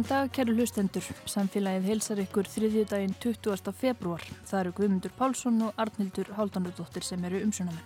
[0.00, 1.04] Góðan dag, kæru hlustendur.
[1.28, 3.72] Samfélagið heilsar ykkur þriðjudaginn 20.
[3.76, 4.22] februar.
[4.48, 7.84] Það eru Guðmundur Pálsson og Arnildur Háldanardóttir sem eru umsjónamenn.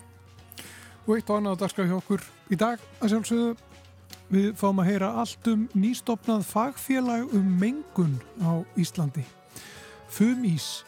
[1.09, 2.23] Og eitt og annað dagskraf hjá okkur
[2.55, 3.57] í dag að sjálfsögðu.
[4.31, 8.15] Við fáum að heyra allt um nýstopnað fagfélag um mengun
[8.47, 9.27] á Íslandi.
[10.07, 10.85] FUMÍS.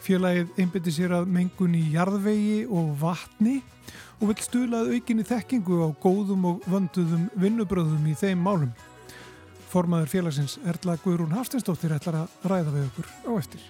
[0.00, 3.58] Félagið einbindi sér að mengun í jarðvegi og vatni
[4.22, 8.72] og vil stuðlað aukinni þekkingu á góðum og vönduðum vinnubröðum í þeim málum.
[9.70, 13.66] Formaður félagsins Erla Guðrún Hafstinsdóttir ætlar að ræða við okkur á eftir.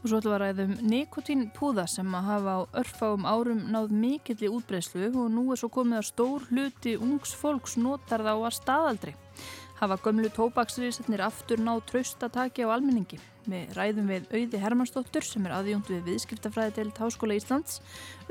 [0.00, 4.38] Og svo ætlum við að ræðum nikotínpúða sem að hafa á örfáum árum náð mikill
[4.40, 8.56] í útbreyslu og nú er svo komið að stór hluti ungs fólks notar þá að
[8.56, 9.14] staðaldri.
[9.82, 13.20] Hafa gömlu tópaksriðsetnir aftur náð traustataki á almenningi.
[13.44, 17.82] Við ræðum við Auði Hermannsdóttur sem er aðjónd við viðskiptafræði til Háskóla Íslands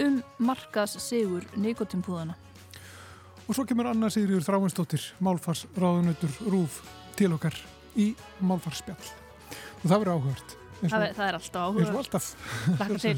[0.02, 2.38] um markas sigur nikotínpúðana.
[3.50, 6.84] Og svo kemur Anna Sigriður Þráinsdóttir, málfarsráðunautur Rúf
[7.18, 7.56] til okkar
[7.98, 8.12] í
[8.46, 9.00] málfarsspjall.
[9.82, 10.54] Og það verður áhugart.
[10.84, 11.82] Það, það er alltaf áhugart.
[11.82, 12.28] Eins og alltaf.
[12.84, 13.16] Takk til.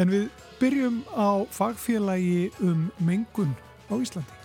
[0.00, 0.24] En við
[0.62, 3.52] byrjum á fagfélagi um mengun
[3.92, 4.37] á Íslandi.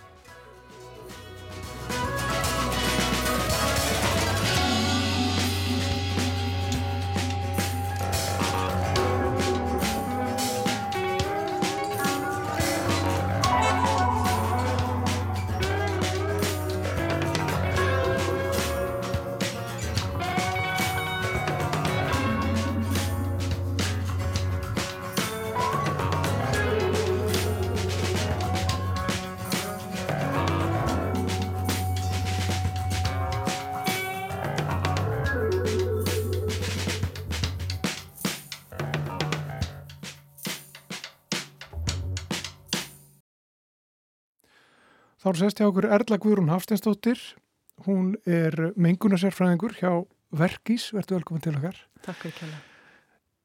[45.34, 47.18] Er sest hjá okkur Erla Guðrún Hafsteinsdóttir.
[47.88, 49.90] Hún er mengunarsérfræðingur hjá
[50.30, 50.92] Verkís.
[50.94, 51.80] Verður velkominn til okkar.
[52.04, 52.60] Takk fyrir kjalla.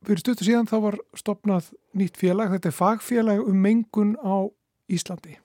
[0.05, 2.53] Fyrir stöttu síðan þá var stopnað nýtt félag.
[2.53, 4.45] Þetta er fagfélag um mengun á
[4.85, 5.39] Íslandi.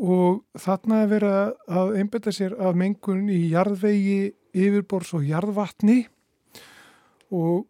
[0.00, 1.36] Og þarna er verið
[1.82, 6.06] að einbetta sér að mengun í jarðvegi, yfirbors og jarðvatni
[7.28, 7.68] og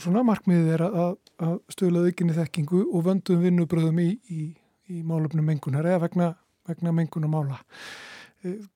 [0.00, 4.52] svona markmiðið er að, að stöðlaðu ykkinni þekkingu og vöndum vinnubröðum í, í,
[4.88, 6.34] í málefnum mengunar eða vegna
[6.68, 7.60] vegna mengunum mála.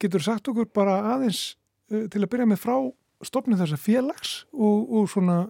[0.00, 1.52] Getur sagt okkur bara aðeins
[1.88, 2.76] til að byrja með frá
[3.22, 5.44] stopnum þessa félags og, og svona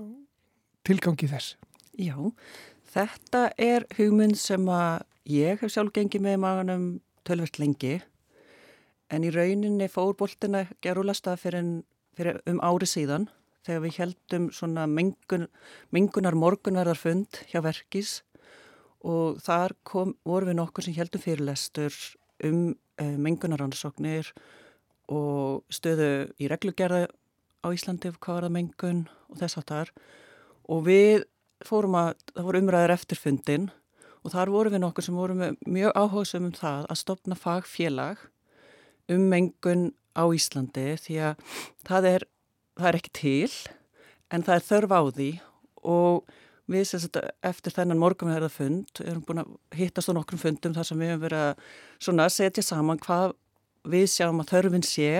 [0.86, 1.56] tilgangi þess?
[1.98, 2.16] Já,
[2.92, 6.86] þetta er hugmynd sem að ég hef sjálf gengið með maganum
[7.26, 8.00] tölvert lengi
[9.12, 11.82] en í rauninni fór boltina gerulasta fyrir,
[12.16, 13.28] fyrir um ári síðan
[13.66, 15.46] þegar við heldum svona mengun,
[15.94, 18.20] mengunar morgunverðarfund hjá verkis
[19.06, 21.94] og þar kom, voru við nokkur sem heldum fyrirlestur
[22.48, 24.32] um uh, mengunaransóknir
[25.12, 27.06] og stöðu í reglugerða
[27.62, 29.92] á Íslandi hvað var það mengun og þess að þar
[30.72, 31.24] og við
[31.66, 33.70] fórum að, það voru umræður eftirfundin
[34.22, 35.36] og þar voru við nokkur sem voru
[35.66, 38.22] mjög áhugsum um það að stopna fagfélag
[39.12, 42.26] um mengun á Íslandi því að það er,
[42.78, 43.52] það er ekki til
[44.32, 45.30] en það er þörf á því
[45.92, 46.34] og
[46.72, 51.12] við sagt, eftir þennan morgunverðarfund erum búin að hittast á nokkrum fundum þar sem við
[51.12, 53.36] hefum verið að setja saman hvað
[53.92, 55.10] við sjáum að þörfin sé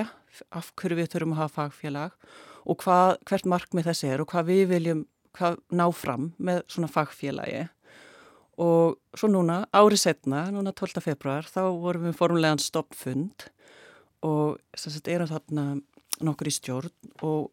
[0.55, 2.17] af hverju við þurfum að hafa fagfélag
[2.63, 5.07] og hvað, hvert markmið þessi er og hvað við viljum
[5.37, 7.67] hvað ná fram með svona fagfélagi
[8.63, 11.01] og svo núna, árið setna, núna 12.
[11.05, 13.49] februar þá vorum við formulegan stoppfund
[14.23, 15.65] og sagt, erum þarna
[16.23, 17.51] nokkur í stjórn og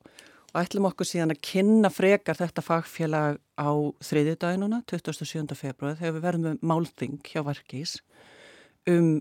[0.53, 3.69] og ætlum okkur síðan að kynna frekar þetta fagfélag á
[4.05, 5.55] þriðjadaginuna, 27.
[5.57, 7.99] februar, þegar við verðum með málþing hjá Varkís
[8.89, 9.19] um,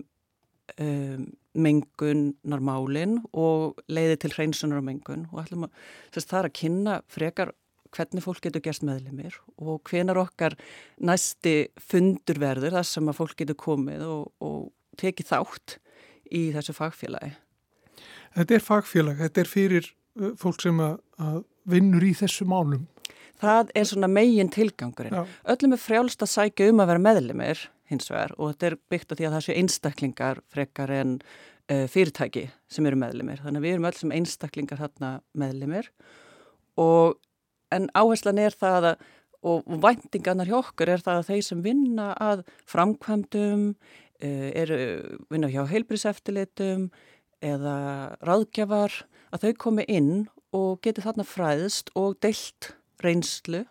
[0.79, 5.73] um mengunarmálin og leiði til hreinsunar á mengun og ætlum að
[6.13, 7.53] þess, það er að kynna frekar
[7.95, 10.55] hvernig fólk getur gerst meðlimir og hvenar okkar
[11.01, 14.69] næsti fundur verður þar sem að fólk getur komið og, og
[15.01, 15.77] tekið þátt
[16.29, 17.31] í þessu fagfélagi.
[18.37, 19.89] Þetta er fagfélag, þetta er fyrir
[20.39, 22.87] fólk sem að, að vinnur í þessu málum?
[23.39, 25.15] Það er svona megin tilgangurinn.
[25.15, 25.37] Já.
[25.53, 29.13] Öllum er frjálst að sækja um að vera meðlimir hins vegar og þetta er byggt
[29.13, 33.39] á því að það séu einstaklingar frekar en uh, fyrirtæki sem eru meðlimir.
[33.45, 35.87] Þannig að við erum öll sem einstaklingar þarna meðlimir
[36.79, 37.15] og
[37.73, 39.07] en áherslan er það að
[39.49, 44.79] og væntingarnar hjá okkur er það að þeir sem vinna að framkvæmdum, uh, eru
[45.31, 46.89] vinna hjá heilbríseftileitum
[47.39, 47.77] eða
[48.27, 48.97] ráðgjafar
[49.33, 50.13] að þau komi inn
[50.55, 52.73] og geti þarna fræðist og deilt
[53.03, 53.65] reynslu,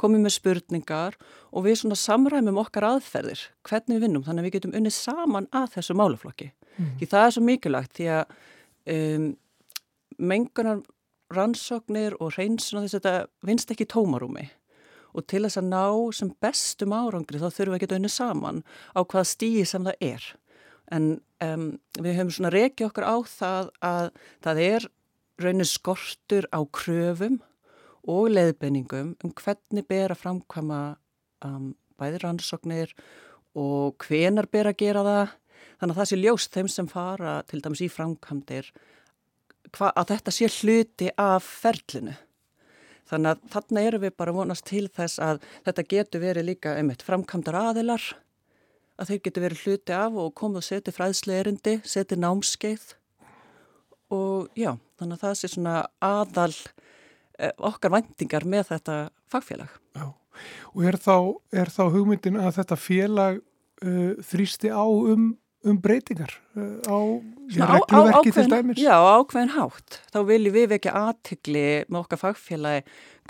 [0.00, 1.18] komið með spurningar
[1.50, 5.50] og við svona samræmum okkar aðferðir, hvernig við vinnum, þannig að við getum unnið saman
[5.52, 6.52] að þessu máluflokki.
[6.78, 6.94] Mm.
[7.00, 8.32] Því það er svo mikilvægt því að
[8.94, 9.26] um,
[10.30, 10.80] mengunar
[11.30, 14.48] rannsóknir og hreinsun og þess að þetta vinst ekki tómarúmi
[15.14, 15.84] og til þess að ná
[16.14, 18.62] sem bestum árangri þá þurfum við að unni saman
[18.94, 20.26] á hvað stíði sem það er.
[20.90, 21.08] En
[21.42, 21.66] um,
[21.98, 24.10] við höfum svona reykið okkur á það að
[24.46, 24.88] það er
[25.42, 27.40] raunir skortur á kröfum
[28.08, 30.80] og leiðbenningum um hvernig ber að framkvæma
[31.46, 32.94] um, bæði rannsóknir
[33.58, 35.36] og hvenar ber að gera það.
[35.80, 38.72] Þannig að það sé ljóst þeim sem fara til dæmis í framkvæmdir
[39.78, 42.16] að þetta sé hluti af ferlinu.
[43.10, 47.02] Þannig að þarna eru við bara vonast til þess að þetta getur verið líka einmitt
[47.02, 48.04] framkvæmdar aðilar,
[49.00, 52.86] að þeir getur verið hluti af og komið og setið fræðsleirindi, setið námskeið
[54.14, 55.74] og já, þannig að það sé svona
[56.04, 56.54] aðal
[57.38, 58.96] eh, okkar vendingar með þetta
[59.30, 59.76] fagfélag.
[59.96, 60.08] Já,
[60.74, 61.16] og er þá,
[61.62, 65.30] er þá hugmyndin að þetta félag uh, þrýsti á um
[65.68, 66.98] um breytingar uh, á
[67.52, 68.80] regluverki til dæmis?
[68.80, 69.98] Já, ákveðin hátt.
[70.12, 72.84] Þá viljum við vekja aðtikli með okkar fagfélagi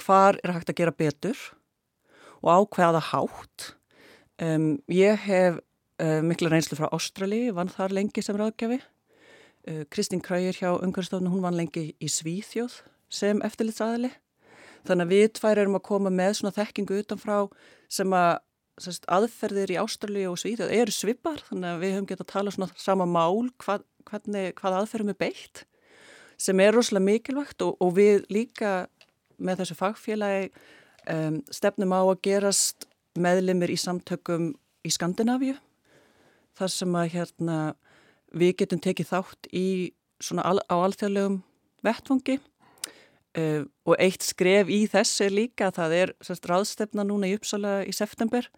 [0.05, 1.41] hvar er hægt að gera betur
[2.41, 3.73] og ákveða hátt.
[4.41, 8.81] Um, ég hef uh, miklu reynslu frá Ástrali, vann þar lengi sem ráðgjafi.
[9.69, 12.81] Uh, Kristín Krægir hjá Ungarstofnun, hún vann lengi í Svíþjóð
[13.13, 14.13] sem eftirlitsaðili.
[14.89, 17.43] Þannig að við tvær erum að koma með svona þekkingu utanfrá
[17.93, 18.39] sem að
[18.81, 22.55] sérst, aðferðir í Ástralju og Svíð eru svipar þannig að við höfum getað að tala
[22.55, 25.65] svona sama mál hvað, hvernig, hvað aðferðum er beitt
[26.41, 28.87] sem er rosalega mikilvægt og, og við líka
[29.41, 30.49] með þessu fagfélagi
[31.13, 32.89] um, stefnum á að gerast
[33.21, 34.53] meðlimir í samtökum
[34.87, 35.57] í Skandinavíu
[36.57, 37.59] þar sem að hérna
[38.37, 39.67] við getum tekið þátt í
[40.21, 41.41] svona al, á alþjóðlegum
[41.87, 42.41] vettfangi
[43.39, 47.85] Uh, og eitt skref í þess er líka það er sérst ráðstefna núna í Uppsala
[47.87, 48.49] í september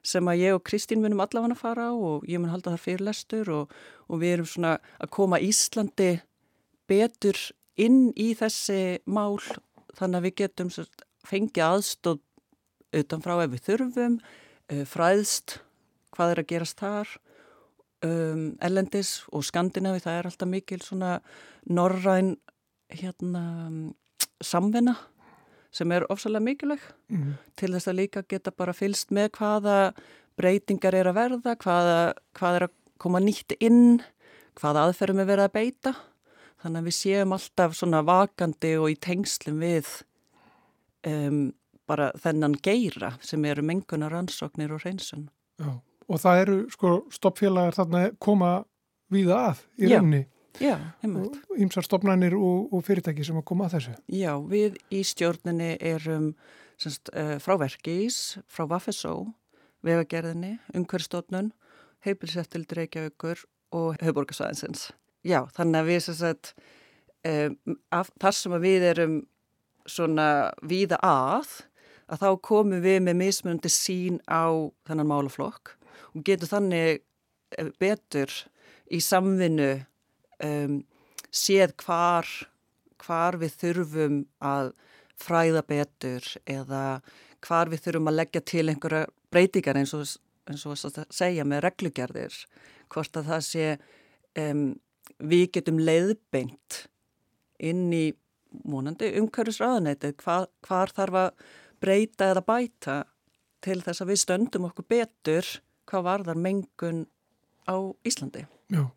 [0.00, 2.80] sem að ég og Kristín munum allavega að fara á og ég mun halda þar
[2.86, 3.74] fyrirlestur og,
[4.08, 6.08] og við erum svona að koma Íslandi
[6.88, 7.36] betur
[7.76, 9.36] inn í þessi mál
[9.92, 12.22] þannig að við getum sérst, fengið aðstóð
[12.96, 15.58] utanfrá ef við þurfum uh, fræðst
[16.16, 17.16] hvað er að gerast þar
[18.04, 21.16] um, ellendis og Skandinavi það er alltaf mikil svona
[21.70, 22.34] norræn
[22.92, 23.44] hérna
[24.44, 24.96] samvinna
[25.74, 27.30] sem er ofsalega mikilvæg mm.
[27.58, 29.78] til þess að líka geta bara fylst með hvaða
[30.38, 31.98] breytingar er að verða, hvaða,
[32.38, 34.00] hvað er að koma nýtt inn,
[34.58, 35.94] hvaða aðferðum er verið að beita.
[36.62, 39.90] Þannig að við séum alltaf svona vakandi og í tengslum við
[41.06, 41.40] um,
[41.88, 45.28] bara þennan geira sem eru mengunar ansóknir og reynsun.
[45.60, 45.74] Já,
[46.08, 48.54] og það eru sko stoppfélagar þarna koma
[49.12, 49.90] viða að í
[51.02, 51.38] heimægt.
[51.58, 53.94] Ímsar stopnarnir og, og fyrirtæki sem að koma að þessu.
[54.14, 56.30] Já, við í stjórninni erum
[56.80, 59.16] semst, uh, frá Verkís, frá Vafesó,
[59.84, 61.52] vegagerðinni, umhverfstofnun,
[62.06, 64.92] heilbilsettil Reykjavíkur og höfuborgarsvæðinsins.
[65.26, 66.54] Já, þannig að við sem sagt,
[67.26, 69.22] um, þar sem við erum
[69.90, 70.26] svona
[70.64, 71.48] víða að,
[72.08, 74.52] að þá komum við með mismunandi sín á
[74.86, 75.74] þennan málaflokk
[76.14, 77.02] og getum þannig
[77.58, 78.32] eh, betur
[78.92, 79.70] í samvinnu
[80.44, 80.80] um,
[81.34, 82.28] séð hvar,
[83.02, 84.72] hvar við þurfum að
[85.20, 86.84] fræða betur eða
[87.44, 90.06] hvar við þurfum að leggja til einhverja breytingar eins og,
[90.50, 92.36] eins og að segja með reglugerðir.
[92.92, 93.68] Hvort að það sé
[94.40, 94.66] um,
[95.18, 96.84] við getum leiðbeint
[97.64, 98.06] inn í
[98.64, 101.46] múnandi umhverfisraðanætið hvar, hvar þarf að
[101.82, 102.98] breyta eða bæta
[103.64, 105.48] til þess að við stöndum okkur betur
[105.90, 107.04] hvað varðar mengun
[107.68, 107.76] á
[108.06, 108.44] Íslandi.
[108.72, 108.88] Já,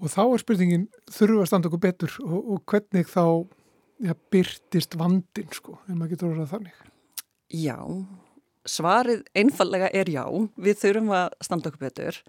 [0.00, 3.24] Og þá er spurningin, þurfu að standa okkur betur og, og hvernig þá
[4.06, 6.78] ja, byrtist vandin, sko, ef maður getur orðað þannig?
[7.52, 7.76] Já,
[8.64, 10.24] svarið einfallega er já,
[10.56, 12.20] við þurfum að standa okkur betur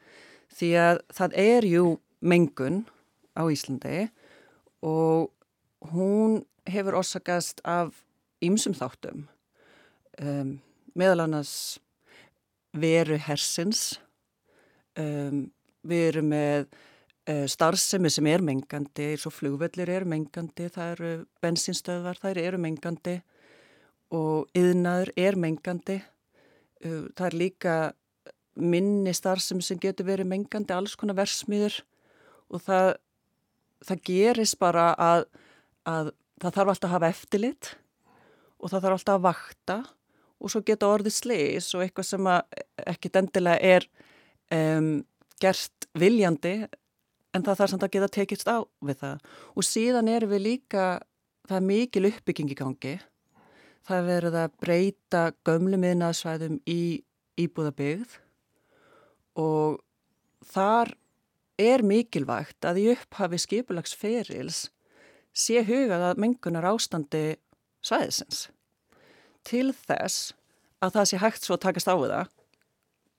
[0.52, 1.86] því að það er jú
[2.20, 2.82] mengun
[3.40, 4.02] á Íslandi
[4.84, 5.32] og
[5.94, 8.04] hún hefur orsakast af
[8.44, 9.30] ýmsum þáttum,
[10.20, 10.58] um,
[10.92, 11.80] meðal annars
[12.74, 14.00] veru hersins,
[15.00, 15.46] um,
[15.84, 16.72] við erum með
[17.30, 21.10] Eh, starfsemi sem er mengandi, eins og flugvellir er mengandi, það eru
[21.44, 23.20] bensinstöðvar, það eru mengandi
[24.10, 26.00] og yðnaður er mengandi.
[26.82, 27.76] Eh, það er líka
[28.58, 31.78] minni starfsemi sem getur verið mengandi, alls konar versmiður
[32.50, 32.90] og það,
[33.86, 35.28] það gerist bara að,
[35.86, 36.12] að
[36.42, 37.74] það þarf alltaf að hafa eftirlit
[38.58, 39.78] og það þarf alltaf að vakta
[40.42, 42.30] og svo geta orðið sliðis og eitthvað sem
[42.90, 43.88] ekkit endilega er
[44.52, 44.94] um,
[45.42, 46.56] gert viljandi
[47.32, 49.22] en það þarf samt að geta tekist á við það.
[49.56, 50.88] Og síðan erum við líka
[51.48, 52.96] það er mikil uppbygging í gangi.
[53.88, 56.82] Það er verið að breyta gömlu miðnaðsvæðum í
[57.42, 58.18] íbúðabygð
[59.42, 59.80] og
[60.52, 60.94] þar
[61.62, 64.66] er mikilvægt að í upphafi skipulagsferils
[65.32, 67.24] sé hugað að mengunar ástandi
[67.86, 68.50] svæðisins
[69.48, 70.32] til þess
[70.82, 72.32] að það sé hægt svo að takast á það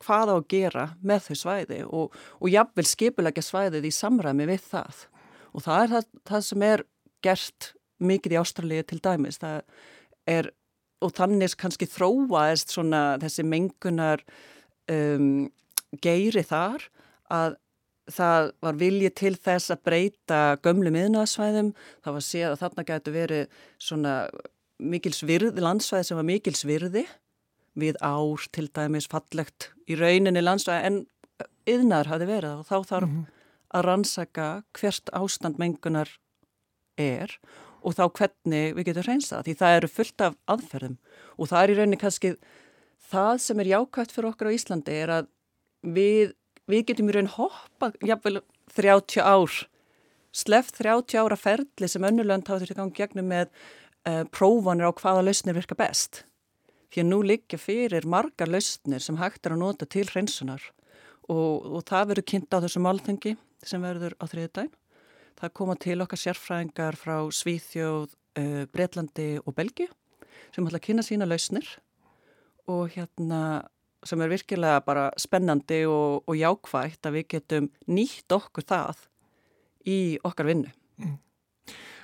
[0.03, 4.67] hvað á að gera með þau svæði og, og jafnvel skipulegja svæðið í samræmi við
[4.73, 5.05] það.
[5.53, 6.85] Og það er það, það sem er
[7.23, 7.71] gert
[8.03, 9.39] mikið í Ástralíu til dæmis.
[10.27, 10.51] Er,
[11.03, 12.75] og þannig kannski þróaðist
[13.23, 14.23] þessi mengunar
[14.91, 15.51] um,
[16.03, 16.89] geiri þar
[17.33, 17.59] að
[18.13, 21.71] það var viljið til þess að breyta gömlu miðnaðsvæðum,
[22.03, 24.15] það var séð að þarna gætu verið svona
[24.83, 27.05] mikilsvirði, landsvæði sem var mikilsvirði
[27.79, 30.99] við ár til dæmis fallegt í rauninni landsvæði en
[31.69, 33.27] yðnar hafi verið og þá þarf mm -hmm.
[33.79, 34.49] að rannsaka
[34.79, 36.09] hvert ástand mengunar
[36.99, 37.39] er
[37.83, 40.99] og þá hvernig við getum hreinsað því það eru fullt af aðferðum
[41.39, 42.37] og það er í rauninni kannski
[43.13, 45.29] það sem er jákvæmt fyrir okkur á Íslandi er að
[45.83, 46.35] við,
[46.71, 48.43] við getum í rauninni hoppa jafnvel
[48.77, 49.69] 30 ár
[50.33, 53.51] sleft 30 ára ferli sem önnulönd hafa þessi gangi gegnum með
[54.09, 56.25] uh, prófanir á hvaða lausnir virka best
[56.93, 60.65] því að nú liggja fyrir margar lausnir sem hægt er að nota til hreinsunar
[61.31, 64.73] og, og það verður kynnt á þessu málþengi sem verður á þriði dæn.
[65.39, 69.89] Það koma til okkar sérfræðingar frá Svíþjóð, uh, Breitlandi og Belgi
[70.53, 71.69] sem ætla að kynna sína lausnir
[72.71, 73.63] og hérna
[74.07, 79.05] sem er virkilega bara spennandi og, og jákvægt að við getum nýtt okkur það
[79.89, 80.73] í okkar vinnu.
[81.01, 81.19] Mm.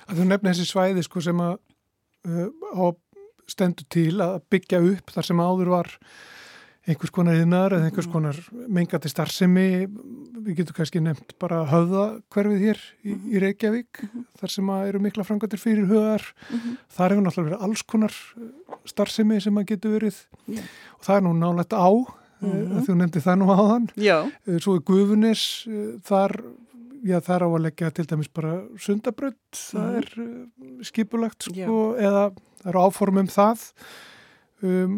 [0.09, 1.59] Þú nefnir þessi svæði sko sem að
[2.25, 2.85] á
[3.49, 5.95] stendur til að byggja upp þar sem áður var
[6.89, 8.13] einhvers konar yðnar eða einhvers mm.
[8.13, 8.37] konar
[8.71, 9.65] mengati starfsemi,
[10.45, 14.27] við getum kannski nefnt bara höfða hverfið hér í, í Reykjavík, mm -hmm.
[14.39, 16.77] þar sem eru mikla frangatir fyrir höðar, mm -hmm.
[16.95, 18.15] þar hefur náttúrulega verið alls konar
[18.85, 20.65] starfsemi sem að getur verið yeah.
[20.97, 21.91] og það er nú nálega á,
[22.41, 22.85] mm -hmm.
[22.87, 24.31] þú nefndi það nú áðan, Já.
[24.47, 26.43] Eh, svo er Guðunis, eh, þar
[27.05, 29.99] já það er á að leggja til dæmis bara sundabrödd, það mhm.
[29.99, 31.59] er skipulagt sko,
[31.95, 32.07] já.
[32.07, 32.23] eða
[32.61, 33.67] það eru áformum það
[34.65, 34.97] um,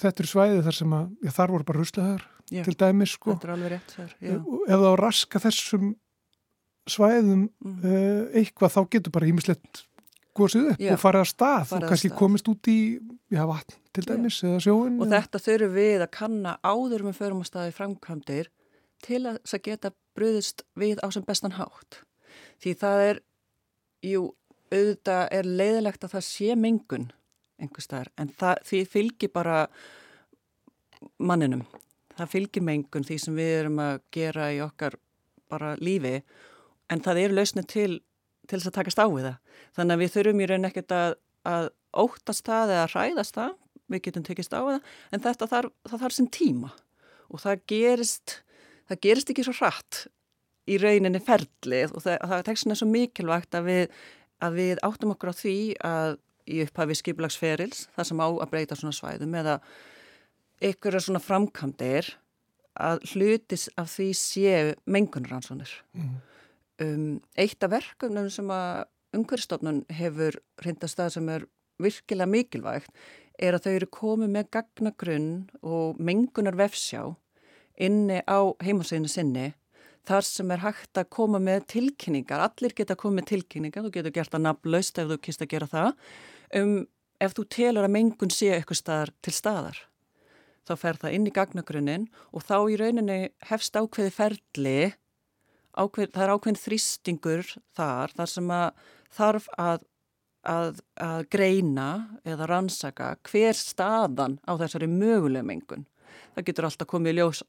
[0.00, 3.34] þetta er svæði þar sem að já, þar voru bara húslegar til dæmis sko.
[3.34, 5.92] þetta er alveg rétt þar ef það á raska þessum
[6.86, 7.78] svæðum mm.
[7.82, 9.86] uh, eitthvað þá getur bara ímislegt
[10.36, 12.18] góðsið upp já, og farið að stað og kannski stað.
[12.20, 12.78] komist út í
[13.32, 17.42] já, vatn til dæmis eða sjóin og þetta þurfum við að kanna áður með förum
[17.42, 18.50] að staði framkvæmdir
[19.06, 22.00] til að það geta bröðist við á sem bestan hátt.
[22.62, 23.22] Því það er
[24.06, 24.22] jú
[24.72, 27.10] auðvitað er leiðilegt að það sé mengun
[27.62, 29.60] einhver staðar en það, því fylgir bara
[31.18, 31.64] manninum.
[32.16, 34.98] Það fylgir mengun því sem við erum að gera í okkar
[35.52, 36.18] bara lífi
[36.90, 37.92] en það eru lausnið til
[38.46, 39.38] til þess að takast á við það.
[39.76, 41.14] Þannig að við þurfum í raun ekkert að,
[41.46, 43.54] að óttast það eða ræðast það.
[43.86, 44.78] Við getum tekist á það
[45.14, 46.72] en þetta þarf, það þarf sem tíma.
[47.30, 48.36] Og það gerist
[48.90, 50.06] það gerist ekki svo hratt
[50.66, 53.98] í rauninni ferlið og það, það er tekst svo mikilvægt að við
[54.44, 56.16] að við áttum okkur á því að
[56.46, 59.56] í upphafi skiplagsferils, það sem á að breyta svona svæðum eða
[60.66, 62.12] ykkur svona framkantir
[62.76, 65.72] að hlutis af því séu mengunaransónir.
[65.96, 66.16] Mm.
[66.84, 68.84] Um, eitt af verkefnum sem að
[69.16, 71.46] umhverfstofnun hefur hrindast það sem er
[71.82, 72.92] virkilega mikilvægt
[73.40, 75.30] er að þau eru komið með gagnagrunn
[75.64, 77.02] og mengunar vefsjá
[77.76, 79.50] inni á heimaseginu sinni
[80.06, 84.14] þar sem er hægt að koma með tilkynningar, allir geta komið með tilkynningar, þú getur
[84.14, 85.88] gert það nafnlaust ef þú kýrst að gera það,
[86.60, 86.76] um,
[87.22, 89.80] ef þú telur að mengun sé eitthvað staðar til staðar.
[90.66, 93.18] Þá fer það inn í gagnagrunnin og þá í rauninni
[93.50, 94.78] hefst ákveði ferli,
[95.78, 99.84] ákveð, það er ákveðin þrýstingur þar, þar sem að þarf að,
[100.46, 101.90] að, að greina
[102.26, 105.86] eða rannsaka hver staðan á þessari möguleg mengun.
[106.34, 107.42] Það getur alltaf komið í ljós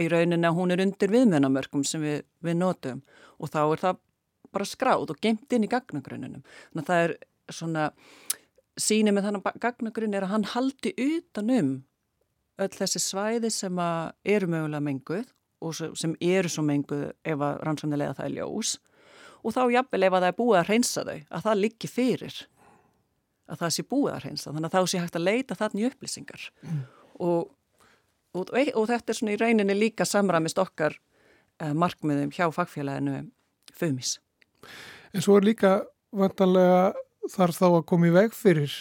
[0.00, 3.02] í rauninni að hún er undir viðmennamörkum sem við, við notum
[3.38, 4.00] og þá er það
[4.52, 6.44] bara skráð og gemt inn í gagnagrunninum.
[6.72, 7.14] Þannig að það er
[7.52, 7.86] svona,
[8.80, 11.72] sínið með þannig gagnagrunn er að hann haldi utanum
[12.62, 15.28] öll þessi svæði sem eru mögulega menguð
[15.62, 18.76] og sem eru svo menguð ef að rannsóknilega það er ljós
[19.42, 22.38] og þá jafnvel ef að það er búið að reynsa þau, að það liggi fyrir
[23.52, 25.86] að það sé búið að reynsa, þannig að þá sé hægt að leita þarna í
[25.88, 26.82] upplýsingar mm.
[27.26, 27.50] og
[28.32, 33.26] og, og þetta er svona í rauninni líka samramist okkar uh, markmiðum hjá fagfélaginu
[33.76, 34.16] FUMIS.
[35.12, 35.80] En svo er líka
[36.16, 36.92] vantanlega
[37.32, 38.74] þarf þá að koma í veg fyrir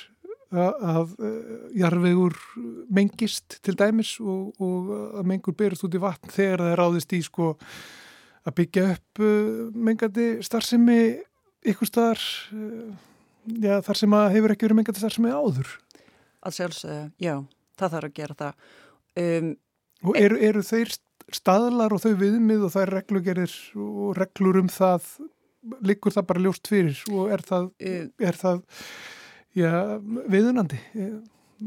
[0.51, 2.37] að, uh, jarfiður
[2.91, 4.91] mengist til dæmis og, og
[5.21, 7.53] að mengur byrjast út í vatn þegar það er áðist í sko
[8.41, 11.01] að byggja upp uh, mengandi starfsemi
[11.71, 12.21] ykkur staðar
[13.61, 15.75] já, þar sem að hefur ekki verið mengandi starfsemi áður.
[16.41, 17.35] Alls sjálfsögðu, já,
[17.77, 18.71] það þarf að gera það
[19.19, 19.53] Um,
[20.07, 20.93] og eru, eru þeir
[21.35, 25.07] staðlar og þau viðmið og það er reglugerir og reglur um það
[25.85, 28.61] liggur það bara ljóst fyrir og er það, uh, er það
[29.57, 29.71] já,
[30.31, 30.79] viðunandi?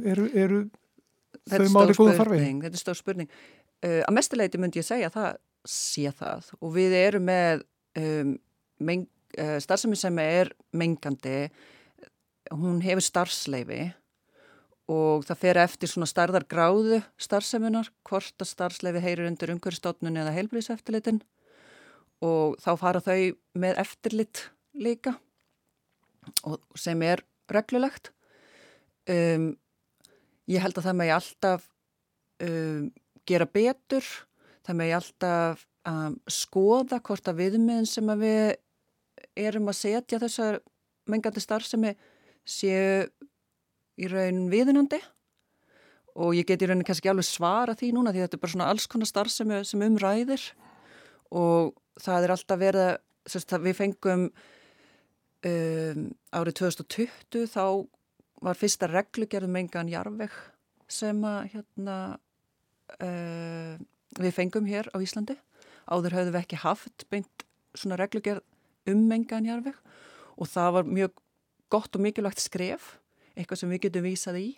[0.04, 0.62] Eru, eru
[1.46, 3.30] þau máli góða farveg þetta er stór spurning.
[3.84, 5.30] Uh, að mestuleiti myndi ég segja að það
[5.68, 6.50] sé það.
[6.60, 7.64] Og við erum með
[8.00, 8.34] um,
[8.88, 11.48] uh, starfsemi sem er mengandi.
[12.52, 13.86] Hún hefur starfsleifi
[14.90, 20.34] og það fer eftir svona starðar gráðu starfsemunar, hvort að starfsleifi heyrir undir umhverjastofnun eða
[20.36, 21.22] heilbríðseftirlitin
[22.24, 25.14] og þá fara þau með eftirlit líka
[26.78, 28.12] sem er reglulegt.
[29.08, 29.52] Um,
[30.48, 31.66] ég held að það ég alltaf
[32.44, 32.86] um,
[33.28, 34.06] gera betur.
[34.64, 38.54] Það ég alltaf um, skoða hvort að viðmiðin sem að við
[39.48, 40.60] erum að setja þessar
[41.10, 41.92] mengandi starfsemi
[42.48, 43.04] séu
[44.00, 45.00] í raun viðunandi.
[46.14, 48.68] Og ég get í raunin kannski alveg svara því núna því þetta er bara svona
[48.70, 50.44] alls konar starf sem, sem umræðir
[51.34, 54.28] og það er alltaf verið að við fengum
[55.48, 57.64] um, árið 2020 þá
[58.44, 60.34] var fyrsta reglugerðum engan jarveg
[60.90, 61.96] sem að hérna
[63.00, 63.74] uh,
[64.20, 65.38] við fengum hér á Íslandi.
[65.90, 68.44] Áður höfðum við ekki haft beint svona reglugerð
[68.92, 69.78] um engan jarveg
[70.38, 71.16] og það var mjög
[71.72, 72.98] gott og mikilvægt skref
[73.34, 74.48] eitthvað sem við getum vísað í.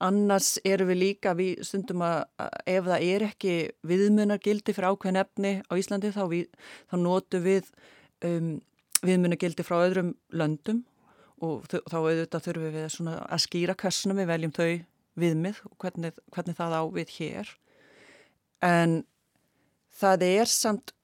[0.00, 2.22] Annars eru við líka, við stundum að
[2.72, 3.54] ef það er ekki
[3.84, 6.46] viðmunargildi fyrir ákveðin efni á Íslandi þá, við,
[6.88, 7.68] þá notum við
[8.24, 8.54] um,
[9.04, 10.86] viðmunargildi frá öðrum löndum
[11.44, 14.70] og þá auðvitað þurfum við að skýra hversuna við veljum þau
[15.20, 17.52] viðmið og hvernig, hvernig það á við hér.
[18.64, 19.02] En
[20.00, 20.94] það er samt,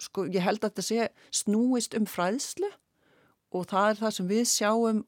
[0.00, 1.08] sko ég held að þetta sé
[1.44, 2.70] snúist um fræðslu
[3.54, 5.04] og það er það sem við sjáum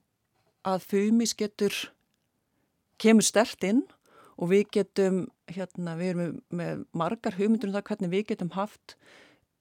[0.66, 1.74] að fumis getur
[3.02, 3.84] kemur stert inn
[4.36, 8.96] og við getum hérna, við erum með, margar hugmyndur um það hvernig við getum haft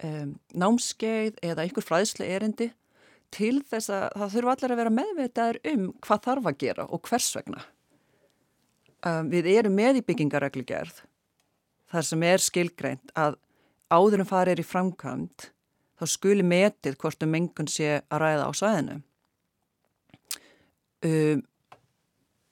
[0.03, 2.71] um, námskeið eða einhver fræðsle erindi
[3.35, 7.09] til þess að það þurfa allir að vera meðvitaður um hvað þarf að gera og
[7.09, 7.65] hvers vegna.
[9.05, 11.03] Um, við erum með í byggingareglugerð
[11.91, 13.37] þar sem er skilgreint að
[13.93, 15.49] áður en farið er í framkvæmt
[15.99, 18.97] þá skuli metið hvort um mengun sé að ræða á svæðinu
[21.05, 21.43] um,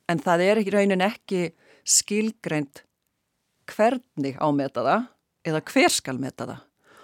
[0.09, 1.43] en það er ekki raunin ekki
[1.83, 2.83] skilgreint
[3.69, 5.09] hvernig ámeta það
[5.47, 6.61] eða hver skal meta það.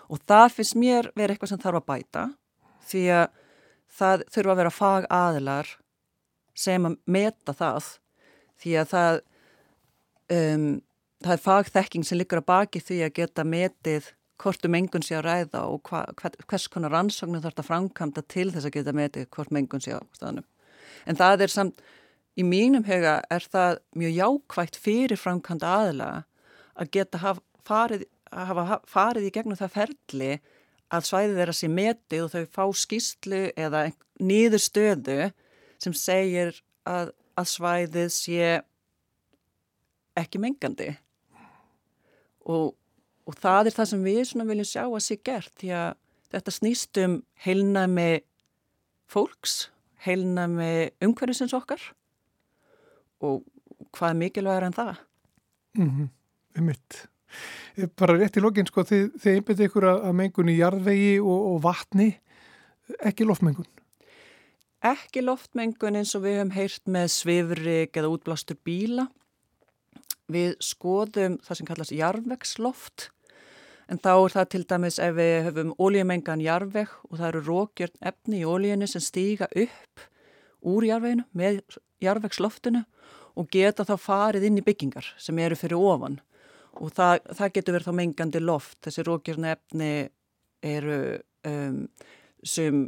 [0.10, 2.26] Og það finnst mér verið eitthvað sem þarf að bæta
[2.90, 3.26] því að
[4.00, 5.74] það þurfa að vera fag aðilar
[6.58, 7.90] sem að meta það
[8.60, 9.20] því að það
[10.36, 10.70] um,
[11.24, 15.18] það er fagþekking sem liggur að baki því að geta metið hvort um mengun sé
[15.20, 16.06] að ræða og hva,
[16.48, 20.02] hvers konar rannsóknum þarf þetta framkvæmda til þess að geta metið hvort mengun sé á
[20.16, 20.48] staðnum
[21.06, 21.82] en það er samt,
[22.40, 26.10] í mínum hega er það mjög jákvægt fyrir framkvæmda aðla
[26.80, 30.32] að geta hafa farið, hafa farið í gegnum það ferli
[30.90, 33.84] að svæðið þeirra sé metið og þau fá skýslu eða
[34.20, 35.20] nýður stöðu
[35.80, 36.56] sem segir
[36.88, 38.50] að, að svæðið sé
[40.20, 40.90] ekki mengandi.
[42.50, 42.74] Og,
[43.30, 45.92] og það er það sem við viljum sjá að sé gert því að
[46.34, 48.10] þetta snýst um heilnæmi
[49.10, 49.70] fólks
[50.06, 51.82] heilnami umhverfisins okkar
[53.26, 53.44] og
[53.96, 54.96] hvað mikilvægur en það?
[55.78, 56.08] Mm -hmm.
[56.60, 57.08] Ummitt.
[57.98, 61.62] Bara rétt í lokin, sko, þið, þið einbindið ykkur að mengun í jarðvegi og, og
[61.64, 62.10] vatni,
[63.06, 63.68] ekki loftmengun?
[64.80, 69.08] Ekki loftmengun eins og við hefum heyrt með svifrik eða útblástur bíla.
[70.28, 73.10] Við skoðum það sem kallast jarðvegsloft
[73.90, 78.08] En þá er það til dæmis ef við höfum ólíumengan jarveg og það eru rókjörn
[78.12, 80.04] efni í ólíunni sem stíga upp
[80.70, 81.62] úr jarveginu með
[82.04, 82.84] jarvegsloftinu
[83.40, 86.20] og geta þá farið inn í byggingar sem eru fyrir ofan.
[86.78, 88.78] Og það, það getur verið þá mengandi loft.
[88.86, 89.92] Þessi rókjörn efni
[90.66, 91.00] eru
[91.50, 91.82] um,
[92.46, 92.86] sem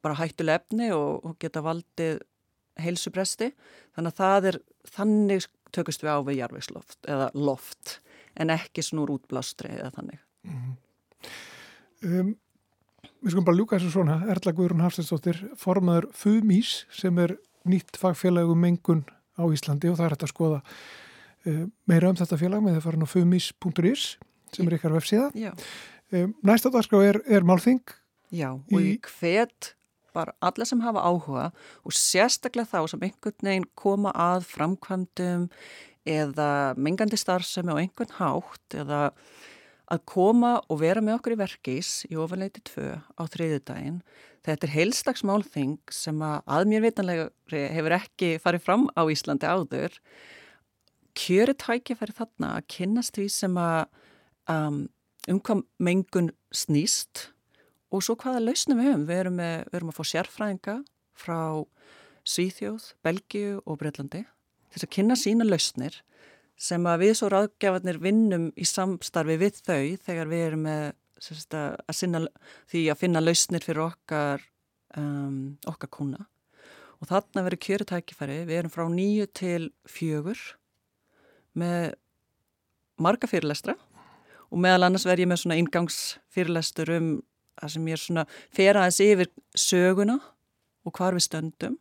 [0.00, 2.22] bara hættuleg efni og, og geta valdið
[2.80, 3.50] heilsupresti.
[3.96, 4.60] Þannig að það er,
[4.94, 7.98] þannig tökust við á við jarvegsloft eða loft
[8.38, 10.24] en ekki snúr útblástri eða þannig.
[12.04, 12.32] Um,
[13.18, 14.20] við skulum bara ljúka þessu svona.
[14.30, 17.36] Erla Guðrún Hafstensdóttir formaður FUMÍS sem er
[17.68, 19.04] nýtt fagfélagum mengun
[19.38, 22.86] á Íslandi og það er hægt að skoða uh, meira um þetta félag með það
[22.86, 24.04] farin á fumís.is
[24.54, 25.52] sem er ykkar vefsíða.
[26.08, 27.82] Um, næsta dagskrá er, er Málþing.
[28.34, 29.74] Já og í hvet
[30.16, 31.50] bara alla sem hafa áhuga
[31.86, 35.46] og sérstaklega þá sem einhvern veginn koma að framkvæmdum
[36.08, 39.02] eða mengandi starfsemi og einhvern hátt eða
[39.88, 44.00] að koma og vera með okkur í verkís í ofanleiti 2 á þriðu daginn.
[44.46, 47.28] Þetta er heilstagsmálþing sem að að mér vitanlega
[47.74, 49.96] hefur ekki farið fram á Íslandi áður.
[51.18, 53.80] Kjöri tækifæri þarna að kynast því sem að
[54.52, 54.84] um,
[55.28, 57.28] umkvam mengun snýst
[57.92, 59.06] og svo hvaða lausnum við höfum.
[59.08, 60.80] Við erum, með, við erum að fá sérfræðinga
[61.18, 61.40] frá
[62.28, 64.26] Svíþjóð, Belgiu og Breitlandi
[64.72, 65.96] þess að kynna sína lausnir
[66.58, 70.86] sem að við svo ráðgjafarnir vinnum í samstarfi við þau þegar við erum með
[71.18, 72.22] að sinna,
[72.70, 74.42] því að finna lausnir fyrir okkar,
[74.98, 76.26] um, okkar kuna.
[76.98, 80.38] Og þarna verður kjörutækifæri, við erum frá nýju til fjögur
[81.58, 81.94] með
[82.98, 83.76] marga fyrirlestra
[84.48, 87.10] og meðal annars verð ég með svona ingangsfyrirlestur um
[87.58, 90.18] það sem ég er svona fer aðeins yfir söguna
[90.86, 91.78] og hvar við stöndum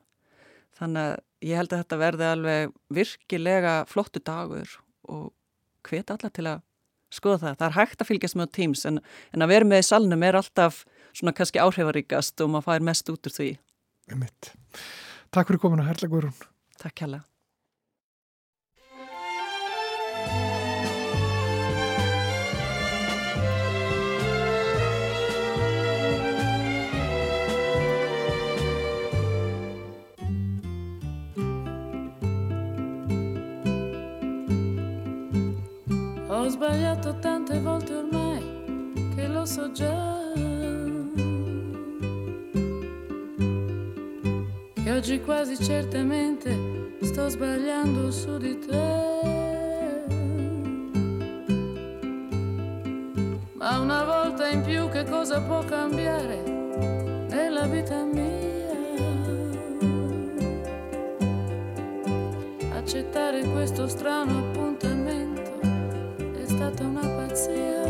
[0.78, 5.32] þannig að ég held að þetta verði alveg virkilega flottu dagur og
[5.88, 6.64] hvet alla til að
[7.14, 7.58] skoða það.
[7.60, 9.00] Það er hægt að fylgjast með Teams en,
[9.34, 10.84] en að vera með í salnum er alltaf
[11.16, 13.50] svona kannski áhrifaríkast og maður fær mest út úr því.
[15.32, 16.38] Takk fyrir komin að herla Guðrún.
[16.82, 17.24] Takk hella.
[36.48, 38.42] Ho sbagliato tante volte ormai
[39.14, 40.18] che lo so già.
[44.74, 50.06] Che oggi quasi certamente sto sbagliando su di te.
[53.56, 56.44] Ma una volta in più che cosa può cambiare
[57.28, 58.56] nella vita mia?
[62.72, 64.47] Accettare questo strano
[66.68, 67.82] stata una pazzia.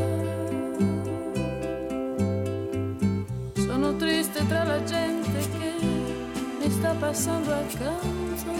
[3.56, 5.74] Sono triste tra la gente che
[6.60, 8.52] mi sta passando accanto.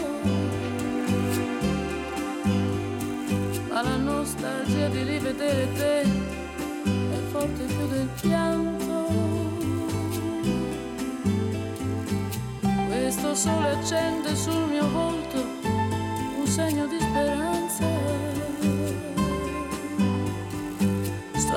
[3.68, 9.06] Ma la nostalgia di rivedere te è forte più del pianto.
[12.88, 15.38] Questo sole accende sul mio volto
[16.38, 17.57] un segno di speranza.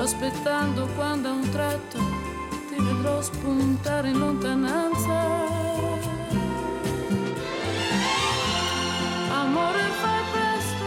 [0.02, 1.98] Aspettando quando a un tratto
[2.68, 5.14] ti vedrò spuntare in lontananza.
[9.30, 10.84] Amore fai presto,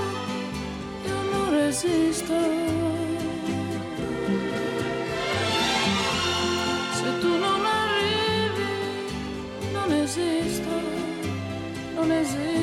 [1.05, 2.33] io non resisto.
[6.91, 8.73] Se tu non arrivi,
[9.71, 10.73] non esisto,
[11.95, 12.54] non esisto,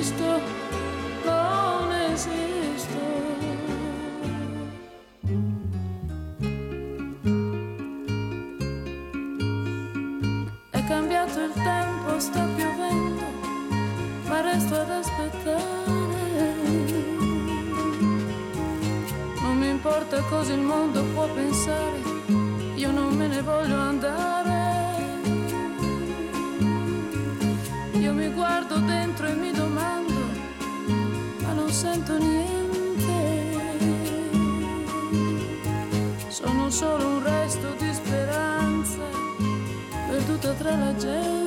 [40.63, 41.43] tra la gente.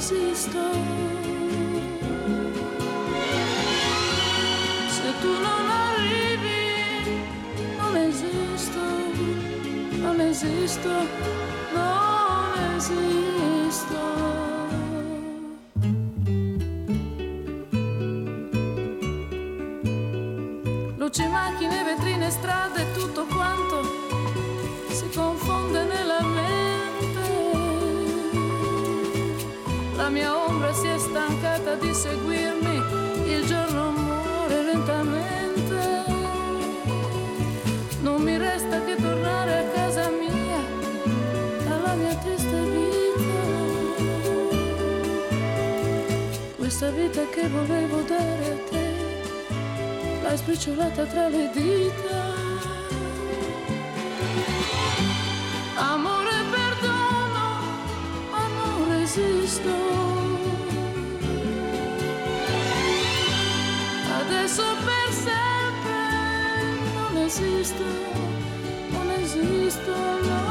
[0.00, 0.62] esisto.
[4.88, 6.62] Se tu non arrivi,
[7.78, 8.80] non esisto,
[10.00, 10.90] non esisto,
[11.74, 14.29] non esisto.
[32.00, 32.76] Seguirmi,
[33.26, 35.78] il giorno muore lentamente.
[38.00, 40.60] Non mi resta che tornare a casa mia,
[41.68, 43.42] alla mia triste vita.
[46.56, 48.86] Questa vita che volevo dare a te,
[50.22, 52.09] l'hai spicciolata tra le dita.
[67.30, 67.84] existe,
[68.92, 69.88] não existe.
[69.88, 70.49] Não.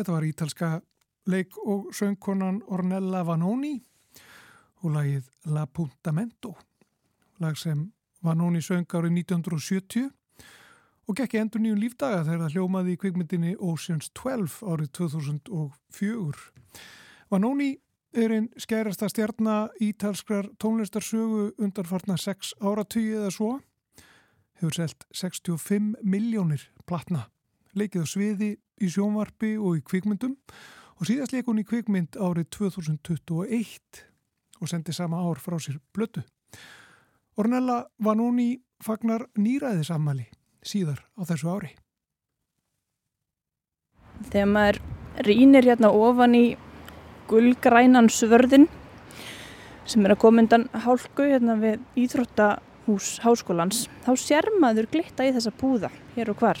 [0.00, 0.68] Þetta var ítalska
[1.28, 3.74] leik og söngkonan Ornella Vanoni
[4.80, 6.54] og lagið La Puntamento,
[7.44, 7.82] lag sem
[8.24, 10.06] Vanoni söng árið 1970
[11.04, 16.46] og gekk í endur nýjum lífdaga þegar það hljómaði í kvikmyndinni Ocean's 12 árið 2004.
[17.28, 17.74] Vanoni
[18.16, 23.50] er einn skærasta stjarnar ítalskrar tónlistarsögu undarfartna 6 áratugið eða svo.
[24.62, 27.26] Hefur selt 65 miljónir platna.
[27.78, 30.36] Leikið á sviði í sjónvarpi og í kvikmyndum
[30.98, 34.02] og síðast leik hún í kvikmynd árið 2021
[34.60, 36.24] og sendi sama ár frá sér blötu.
[37.38, 40.26] Ornella Vanoni fagnar nýræðisammali
[40.66, 41.70] síðar á þessu ári.
[44.28, 44.80] Þegar maður
[45.24, 46.44] rínir hérna ofan í
[47.30, 48.66] gulgrænan svörðin
[49.88, 55.32] sem er að koma undan hálku hérna við Íþróttahús Háskólans þá sér maður glitta í
[55.36, 56.60] þessa búða hér og hvar.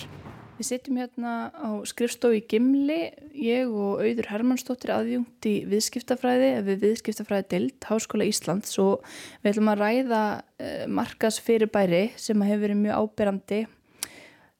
[0.60, 7.46] Við sitjum hérna á skrifstofi Gimli, ég og Auður Hermannsdóttir aðjungt í viðskiptafræði við viðskiptafræði
[7.48, 9.06] Dild, Háskóla Íslands og
[9.40, 10.18] við ætlum að ræða
[10.60, 13.60] eh, markasfyrirbæri sem hefur verið mjög áberandi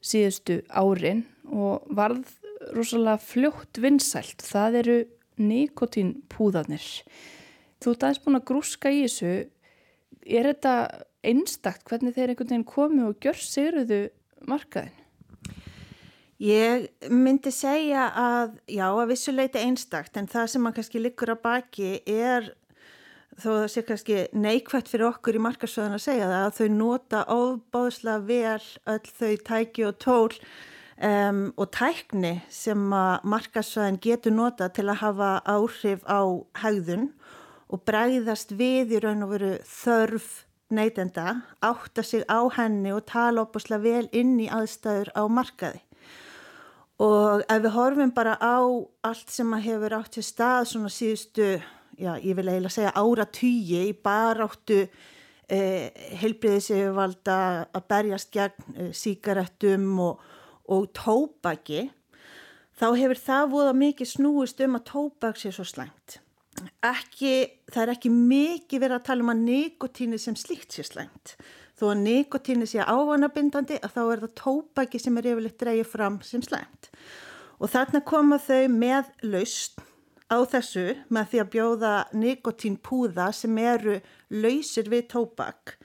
[0.01, 1.21] síðustu árin
[1.53, 2.33] og varð
[2.73, 4.41] rosalega fljótt vinsælt.
[4.41, 4.97] Það eru
[5.51, 6.89] nikotínpúðanir.
[7.77, 9.35] Þú ert aðeins búin að grúska í þessu.
[10.25, 10.75] Er þetta
[11.21, 14.01] einstakt hvernig þeir einhvern veginn komi og gjör sigruðu
[14.49, 14.97] markaðin?
[16.41, 21.43] Ég myndi segja að já, að vissuleiti einstakt en það sem mann kannski likur að
[21.45, 22.47] baki er
[23.37, 27.21] þó það sé kannski neikvægt fyrir okkur í markarsöðun að segja það að þau nota
[27.29, 30.39] óbáðslega vel öll þau tæki og tól
[31.11, 36.21] um, og tækni sem að markasvæðin getur nota til að hafa áhrif á
[36.63, 37.11] hægðun
[37.69, 40.33] og bræðast við í raun og veru þörf
[40.73, 45.85] neytenda, átta sig á henni og tala opaslega vel inn í aðstæður á markaði.
[47.01, 48.61] Og ef við horfum bara á
[49.09, 51.55] allt sem að hefur átt til stað svona síðustu,
[51.97, 54.83] já ég vil eiginlega segja ára týji í baráttu
[55.49, 55.89] eh,
[56.21, 57.39] heilbriðisíðuvalda
[57.73, 60.21] að berjast gegn eh, síkaretum og,
[60.69, 61.87] og tópaki
[62.77, 66.21] þá hefur það voða mikið snúist um að tópak sé svo slæmt.
[66.85, 71.37] Ekki, það er ekki mikið verið að tala um að nikotíni sem slíkt sé slæmt.
[71.81, 76.19] Þó að nikotíni sé ávanabindandi að þá er það tópaki sem er yfirleitt dreyið fram
[76.21, 76.91] sem slæmt.
[77.57, 79.81] Og þarna koma þau með laust
[80.29, 83.97] á þessu með því að bjóða nikotínpúða sem eru
[84.29, 85.79] lausir við tópak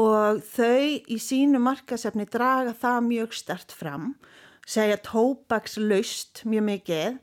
[0.00, 4.14] og þau í sínu markasefni draga það mjög stert fram,
[4.64, 7.18] segja tópakslaust mjög mikið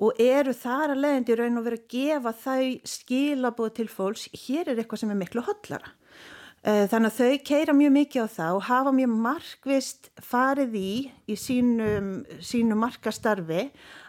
[0.00, 4.70] og eru þar að leiðandi raun og vera að gefa þau skilabóð til fólks, hér
[4.70, 5.96] er eitthvað sem er miklu hotlara.
[6.60, 10.90] Eh, þannig að þau keira mjög mikið á það og hafa mjög markvist farið í
[11.32, 12.10] í sínum,
[12.44, 13.62] sínum markastarfi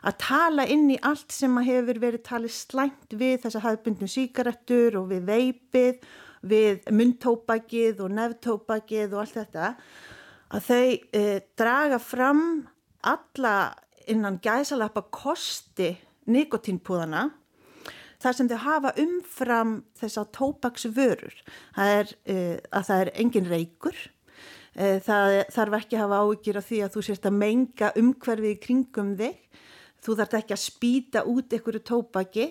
[0.04, 5.08] að tala inn í allt sem hefur verið talið slæmt við þessa hafðbundnum síkarettur og
[5.14, 6.04] við veipið
[6.52, 9.72] við myndtópakið og nefntópakið og allt þetta
[10.52, 11.24] að þau e,
[11.56, 12.46] draga fram
[13.08, 13.56] alla
[14.12, 15.94] innan gæsalappa kosti
[16.28, 17.30] nikotínpúðana
[18.22, 21.38] þar sem þau hafa umfram þess að tópaksvörur
[21.76, 22.38] það er e,
[22.70, 24.00] að það er engin reykur.
[24.72, 28.56] E, það þarf ekki að hafa ágjur af því að þú sérst að menga umhverfið
[28.56, 29.62] í kringum þig.
[30.02, 32.48] Þú þarf ekki að spýta út einhverju tópaki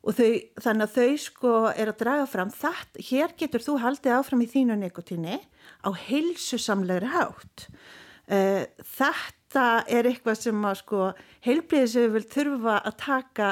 [0.00, 0.28] og þau,
[0.64, 4.48] þannig að þau sko er að draga fram það, hér getur þú haldið áfram í
[4.50, 5.36] þínu nikotíni
[5.84, 7.66] á heilsusamlegri hátt.
[8.30, 8.64] Uh,
[8.96, 11.10] þetta er eitthvað sem að sko
[11.44, 13.48] heilbriðisöfu vil þurfa að taka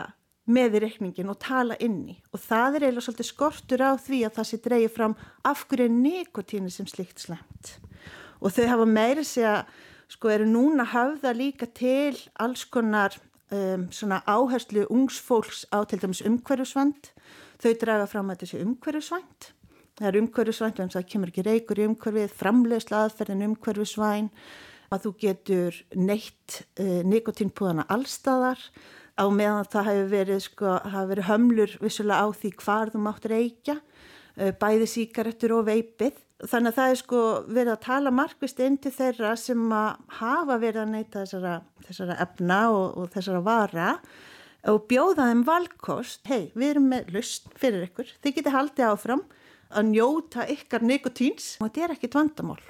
[0.48, 4.38] með í reikningin og tala inni og það er eiginlega svolítið skortur á því að
[4.38, 5.16] það sé dreyið fram
[5.50, 7.74] af hverju nikotíni sem slikt slemt
[8.40, 9.54] og þau hafa meiri segja
[10.08, 13.18] sko eru núna hafða líka til alls konar
[13.52, 17.12] um, svona áherslu ungsfólks á til dæmis umhverjusvand
[17.60, 19.52] þau draga fram að þessi umhverjusvand
[19.98, 24.30] það er umhverjusvænt en það kemur ekki reykur í umhverfið, framleiðsla aðferðin umhverfisvæn
[24.94, 28.62] að þú getur neitt uh, nikotínpúðana allstaðar
[29.18, 33.28] á meðan það hefur verið, sko, hafi verið hömlur vissulega á því hvar þú mátt
[33.28, 36.24] reykja uh, bæði síkaretur og veipið.
[36.38, 39.62] Þannig að það er sko verið að tala markvist inn til þeirra sem
[40.20, 41.54] hafa verið að neyta þessara,
[41.88, 43.88] þessara efna og, og þessara vara
[44.68, 49.24] og bjóða þeim valkost, hei við erum með lust fyrir ykkur, þið getur haldið áfram
[49.68, 52.60] að njóta ykkar nikotíns og þetta er ekki tvandamál.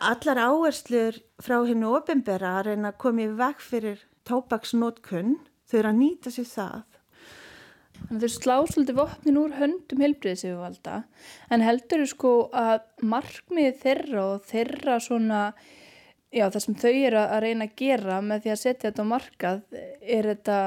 [0.00, 5.36] Allar áherslur frá hennu ofinbera að reyna að koma í veg fyrir tópaksnótkunn,
[5.68, 6.86] þau eru að nýta sér það.
[8.00, 11.02] Þannig að þau slá svolítið vopnin úr höndum helbriðsifvalda
[11.52, 15.40] en heldur þau sko að markmiði þeirra og þeirra svona
[16.32, 19.12] já, það sem þau eru að reyna að gera með því að setja þetta á
[19.12, 19.60] markað
[20.00, 20.58] er þetta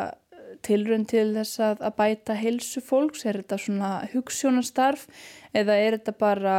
[0.63, 5.07] tilrönd til þess að, að bæta heilsu fólks, er þetta svona hugssjónastarf
[5.55, 6.57] eða er þetta bara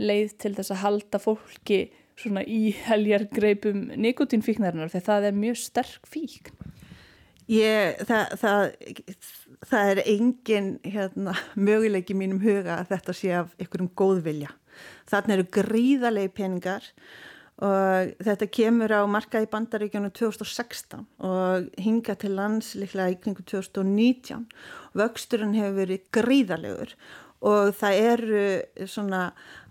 [0.00, 1.80] leið til þess að halda fólki
[2.20, 6.52] svona í heljar greipum nikotínfíknarinnar þegar það er mjög sterk fík
[7.50, 8.60] Ég, það, það,
[9.66, 14.52] það er engin hérna, möguleik í mínum huga að þetta sé af einhverjum góðvilja.
[15.10, 16.86] Þannig eru gríðalegi peningar
[17.60, 23.42] og þetta kemur á marka í bandaríkjónu 2016 og hinga til lands líklega í kringu
[23.42, 24.46] 2019.
[24.96, 26.94] Vöxturinn hefur verið gríðalegur
[27.50, 28.46] og það eru
[28.86, 29.26] svona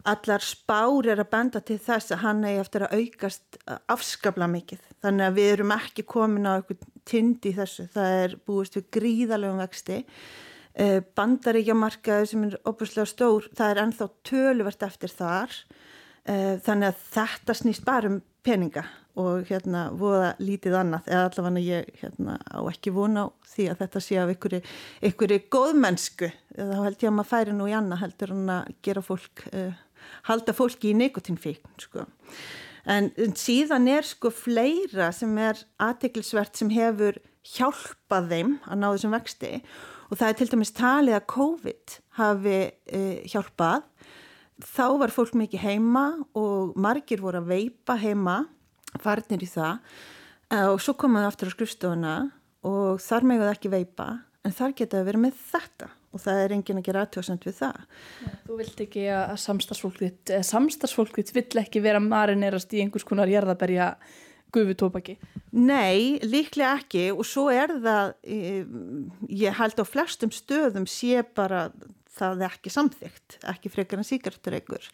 [0.07, 3.57] allar spár er að benda til þess að hann eigi eftir að aukast
[3.91, 4.83] afskabla mikið.
[5.03, 7.87] Þannig að við erum ekki komin á eitthvað tind í þessu.
[7.93, 9.99] Það er búist við gríðalegum vexti.
[10.79, 15.55] Eh, Bandaríkjamarkaðu sem er opuslega stór, það er ennþá töluvert eftir þar.
[16.29, 18.85] Eh, þannig að þetta snýst bara um peninga
[19.19, 23.81] og hérna voða lítið annað eða allavega ég hérna, á ekki vona á því að
[23.81, 28.33] þetta sé af einhverju góðmennsku þá held ég að maður færi nú í annað heldur
[28.35, 29.73] en að gera fólk uh,
[30.29, 32.05] halda fólki í nekotínfíkn sko.
[32.89, 39.15] en síðan er sko fleira sem er aðteklisvert sem hefur hjálpað þeim að ná þessum
[39.15, 39.51] vexti.
[40.09, 43.85] Og það er til dæmis talið að COVID hafi uh, hjálpað.
[44.59, 46.05] Þá var fólk mikið heima
[46.37, 48.41] og margir voru að veipa heima
[48.99, 49.79] farnir í það.
[50.49, 52.15] Uh, og svo komaðu aftur á skrifstofuna
[52.65, 54.09] og þar meguðu ekki veipa
[54.43, 57.57] en þar geta við verið með þetta og það er engin að gera aðtjóðsend við
[57.59, 57.83] það.
[58.47, 63.93] Þú vilt ekki að samstagsfólkvitt, eða samstagsfólkvitt vill ekki vera marinerast í einhvers konar jarðaberja
[64.53, 65.17] gufu tópaki?
[65.53, 68.13] Nei, líklega ekki og svo er það,
[69.29, 71.67] ég held á flestum stöðum sé bara
[72.19, 74.89] það er ekki samþygt, ekki frekar en síkartureikur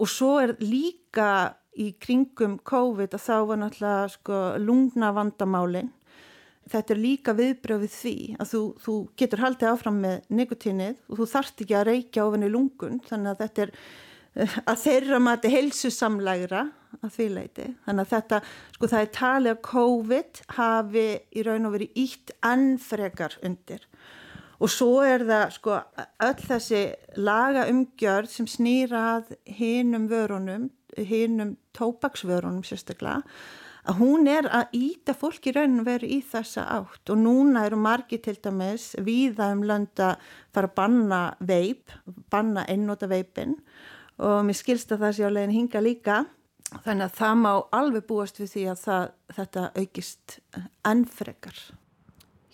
[0.00, 5.90] og svo er líka í kringum COVID að þá var náttúrulega sko lungna vandamálinn
[6.70, 11.28] þetta er líka viðbröfið því að þú, þú getur haldið áfram með nikotínið og þú
[11.34, 15.52] þarft ekki að reykja ofan í lungun þannig að þetta er eh, að þeirra mati
[15.52, 16.64] heilsusamlægra
[17.00, 17.70] að því leiti.
[17.84, 18.40] Þannig að þetta,
[18.76, 23.88] sko það er talið að COVID hafi í raun og verið ítt ennfrekar undir
[24.62, 25.74] og svo er það sko
[26.24, 26.82] öll þessi
[27.20, 33.22] laga umgjörð sem snýra að hinum vörunum, hinum tópaksvörunum sérstaklega
[33.84, 37.76] að hún er að íta fólk í rauninu veru í þessa átt og núna eru
[37.80, 40.14] margi til dæmis viða um lönda
[40.54, 41.92] fara að banna veip,
[42.32, 43.58] banna einnóta veipin
[44.22, 46.24] og mér skilst að það sé á leginn hinga líka
[46.84, 49.04] þannig að það má alveg búast við því að það,
[49.36, 50.36] þetta aukist
[50.88, 51.60] ennfrekar.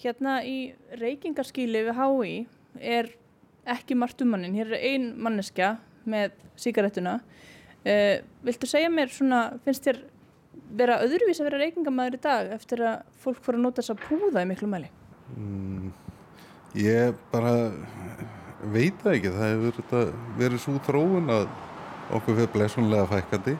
[0.00, 0.56] Hérna í
[1.00, 2.34] reykingarskíli við HÍ
[2.80, 3.10] er
[3.70, 5.74] ekki margt um mannin, hér er ein manneskja
[6.08, 7.18] með síkaretuna.
[7.80, 10.02] Uh, viltu segja mér svona, finnst þér
[10.76, 14.04] vera öðruvís að vera reykingamæður í dag eftir að fólk fór að nota þess að
[14.06, 14.90] púða í miklu mæli?
[15.37, 15.90] Mm,
[16.78, 17.55] ég bara
[18.74, 19.34] veit það ekki.
[19.34, 21.47] Það hefur verið svo þróun að
[22.16, 23.57] okkur fyrir blessunlega fækandi.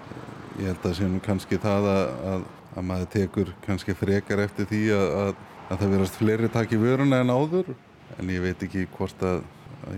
[0.61, 4.82] Ég held að séum kannski það að, að, að maður tekur kannski frekar eftir því
[4.97, 7.72] að, að það verast fleiri takk í vöruna en áður.
[8.18, 9.45] En ég veit ekki hvort að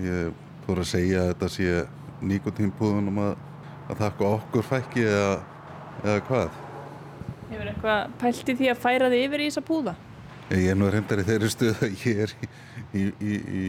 [0.03, 1.81] ég fór að segja að þetta sé
[2.23, 5.33] nikotínpúðunum að þakka okkur fækki eða,
[6.05, 6.62] eða hvað.
[7.51, 9.95] Hefur eitthvað pælt í því að færa þið yfir í þessa púða?
[10.53, 12.33] Ég er nú reyndar í þeirri stuð að ég er
[12.93, 13.67] í, í, í,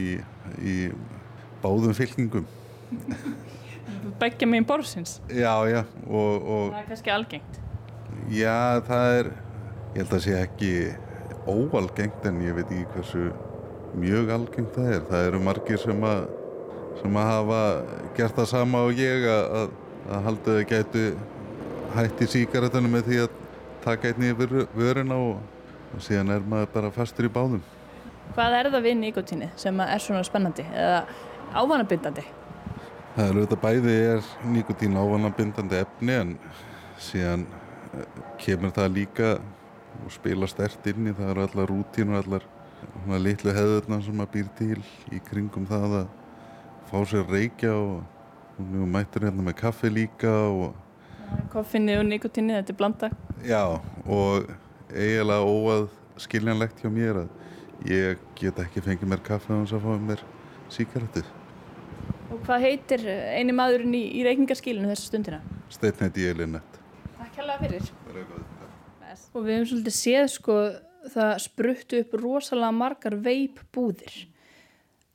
[0.60, 0.74] í
[1.62, 2.46] báðum fylkingum.
[4.20, 5.18] Bækja meginn borsins?
[5.32, 5.80] Já, já.
[6.06, 7.58] Og, og, það er kannski algengt?
[8.32, 9.30] Já, það er,
[9.94, 10.72] ég held að sé ekki
[11.50, 13.28] óalgengt en ég veit ekki hversu
[14.00, 15.06] mjög algengt það er.
[15.10, 16.26] Það eru margir sem að,
[17.00, 17.62] sem að hafa
[18.18, 19.72] gert það sama og ég að,
[20.10, 21.06] að halda þau gætu
[21.94, 23.40] hætti síkaretunum með því að
[23.84, 25.42] taka einni yfir vöruna og,
[25.94, 27.62] og síðan er maður bara fastur í báðum.
[28.34, 31.02] Hvað er það við nikotíni sem er svona spennandi eða
[31.54, 32.24] ávanabindandi?
[33.14, 36.32] Það er auðvitað bæði er nikotín ávanabindandi efni en
[36.98, 37.44] síðan
[37.94, 39.34] eh, kemur það líka
[40.02, 42.48] og spila stert inn í það eru allar rútín og allar
[43.22, 46.08] litlu heðurna sem maður býr til í kringum það að
[46.90, 48.02] fá sér reykja og,
[48.58, 50.74] og mættur hérna með kaffi líka og
[51.52, 53.10] Koffinni og nikotinni, þetta er blanda.
[53.46, 53.62] Já,
[54.04, 54.48] og
[54.90, 55.88] eiginlega óað
[56.22, 60.24] skiljanlegt hjá mér að ég get ekki fengið mér kaffe og þess að fá mér
[60.72, 61.32] síkarettið.
[62.32, 65.40] Og hvað heitir eini maðurinn í, í reykingaskílinu þessa stundina?
[65.72, 66.80] Steitnætt í Elinett.
[67.18, 67.90] Takk hella fyrir.
[69.34, 70.58] Og við hefum svolítið séð sko
[71.12, 74.14] það spruttu upp rosalega margar veipbúðir.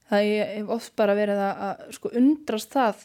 [0.09, 3.03] Það er oft bara verið að, að sko undrast það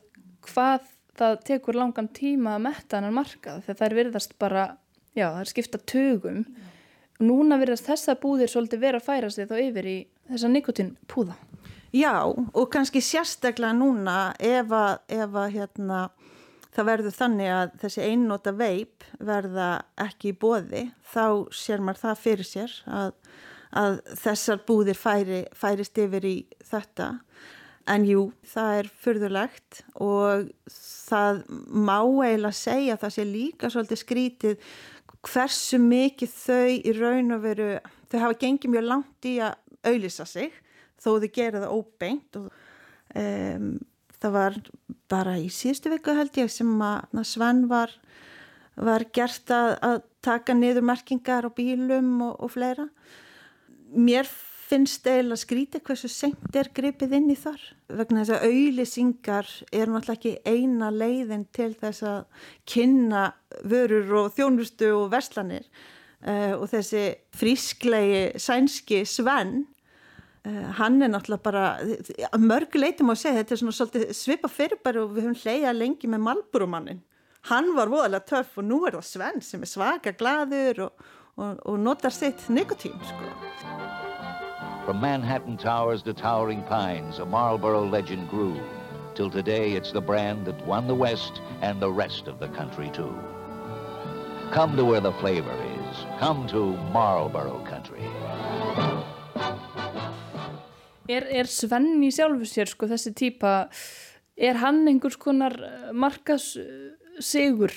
[0.48, 4.64] hvað það tekur langan tíma að metta hennar markað þegar það er virðast bara
[5.14, 6.40] já, það er skipta tögum
[7.14, 9.98] og núna verðast þessa búðir svolítið vera að færa sig þá yfir í
[10.30, 11.36] þessa nikotinpúða.
[11.94, 15.98] Já, og kannski sérstaklega núna ef að, ef að hérna,
[16.74, 19.68] það verður þannig að þessi einnóta veip verða
[20.02, 23.12] ekki í bóði, þá sér maður það fyrir sér að,
[23.78, 26.34] að þessar búðir færi, færist yfir í
[26.66, 27.12] þetta.
[27.90, 34.00] En jú, það er fyrðulegt og það má eiginlega segja að það sé líka svolítið
[34.00, 34.68] skrítið
[35.24, 37.68] hversu mikið þau í raun og veru,
[38.08, 40.54] þau hafa gengið mjög langt í að auðlisa sig
[41.00, 42.48] þó þau gera það óbeint og
[43.20, 43.68] um,
[44.20, 44.58] það var
[45.12, 47.92] bara í síðustu viku held ég sem að Sven var,
[48.80, 52.88] var gert að, að taka niður merkingar á bílum og, og fleira.
[53.92, 54.28] Mér
[54.74, 57.60] finnst eiginlega skrítið hversu senkt er gripið inn í þar
[57.94, 63.24] vegna þess að auðlisingar er náttúrulega ekki eina leiðin til þess að kynna
[63.70, 65.68] vörur og þjónustu og verslanir.
[66.24, 67.04] Uh, og þessi
[67.36, 69.66] frísklegi sænski Sven
[70.48, 71.64] uh, hann er náttúrulega bara
[72.32, 75.42] að mörgu leitum á að segja þetta er svona svolítið svipa fyrirbæri og við höfum
[75.42, 77.02] hleyjað lengi með Malbúrumannin
[77.50, 81.04] hann var voðalega töff og nú er það Sven sem er svaka gladur og,
[81.36, 84.03] og, og notar sitt nikotín sko
[84.84, 88.60] From Manhattan Towers to towering pines, a Marlboro legend grew.
[89.14, 92.90] Till today, it's the brand that won the West and the rest of the country,
[92.92, 93.16] too.
[94.52, 95.56] Come to where the flavor
[95.88, 96.04] is.
[96.18, 98.04] Come to Marlboro country.
[101.08, 103.70] Er, er Svenni sjálfu sér, sko, þessi típa,
[104.36, 105.56] er hann einhvers konar
[105.96, 106.58] markas
[107.24, 107.72] sigur?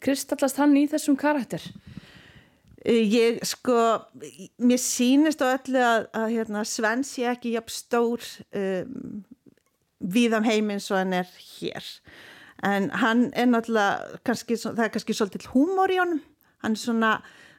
[0.00, 1.60] Kristallast hann í þessum karakter?
[2.84, 3.76] Eh, ég sko,
[4.58, 8.24] mér sínist á öllu að, að hérna, Sven sé ekki jafn stór
[8.58, 9.20] um,
[10.02, 11.86] viðam heiminn svo hann er hér.
[12.66, 16.24] En hann er náttúrulega, kannski, það er kannski svolítið húmor í honum.
[16.62, 17.12] Hann er svona,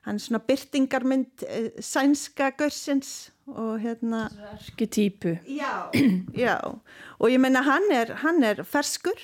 [0.04, 4.26] hann er svona byrtingarmynd uh, sænska görsins og hérna...
[4.58, 5.38] Arketýpu.
[5.48, 5.88] Já,
[6.36, 6.58] já.
[7.16, 9.20] Og ég menna hann er, hann er ferskur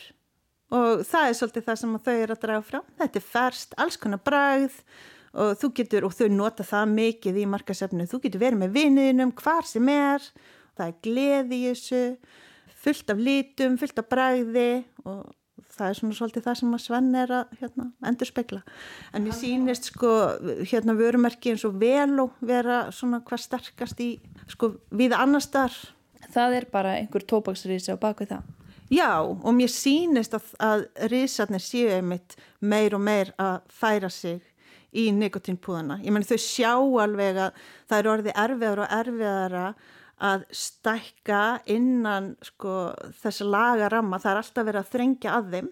[0.72, 2.84] og það er svolítið það sem þau eru að draga frá.
[3.00, 4.84] Þetta er ferst, alls konar bragð
[5.34, 9.34] og þú getur, og þau nota það mikið í markasefnu, þú getur verið með vinninum
[9.38, 10.24] hvar sem er,
[10.78, 12.04] það er gleði í þessu,
[12.80, 14.72] fullt af lítum, fullt af bræði
[15.06, 15.28] og
[15.80, 18.62] það er svona svolítið það sem að Sven er að hérna, endur spekla.
[19.14, 20.12] En mér sýnist sko
[20.68, 24.12] hérna vörumerki eins og vel og vera svona hvað sterkast í
[24.50, 25.90] sko við annar starf.
[26.34, 28.56] Það er bara einhver tópaksrísi á bakvið það.
[28.90, 34.42] Já og mér sýnist að, að risarnir séu einmitt meir og meir að færa sig
[34.98, 36.00] í nikotínpúðana.
[36.04, 39.66] Ég menn þau sjá alveg að það er orðið erfiðar og erfiðara
[40.30, 44.20] að stækka innan sko, þess lagaramma.
[44.20, 45.70] Það er alltaf verið að þrengja að þeim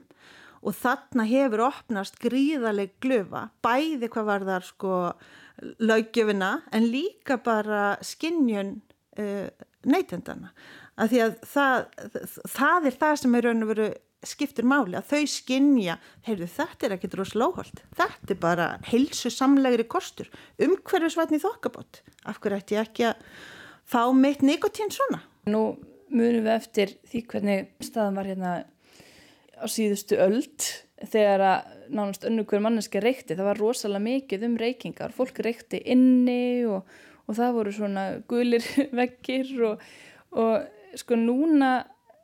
[0.67, 4.95] og þarna hefur opnast gríðaleg glufa, bæði hvað var þar sko
[5.81, 8.75] laugjöfina en líka bara skinnjun
[9.21, 9.47] uh,
[9.87, 10.51] neytendana.
[10.97, 11.87] Að að það,
[12.57, 13.87] það er það sem er raun og veru
[14.27, 15.97] skiptir máli að þau skinnja
[16.27, 20.29] heyrðu þetta er ekkit roslóholt þetta er bara heilsu samlegri kostur.
[20.61, 22.01] Umhverfisvætni þokkabót.
[22.27, 23.21] Af hverju ætti ég ekki að
[23.87, 25.21] fá meitt nikotín svona?
[25.47, 25.77] Nú
[26.11, 28.53] munum við eftir því hvernig staðan var hérna
[29.57, 30.69] á síðustu öld
[31.07, 33.35] þegar að nánast önnu hver manneski reykti.
[33.35, 35.13] Það var rosalega mikið um reykingar.
[35.15, 36.87] Fólk reykti inni og,
[37.27, 38.65] og það voru svona gulir
[39.01, 39.85] vekkir og,
[40.35, 41.71] og sko núna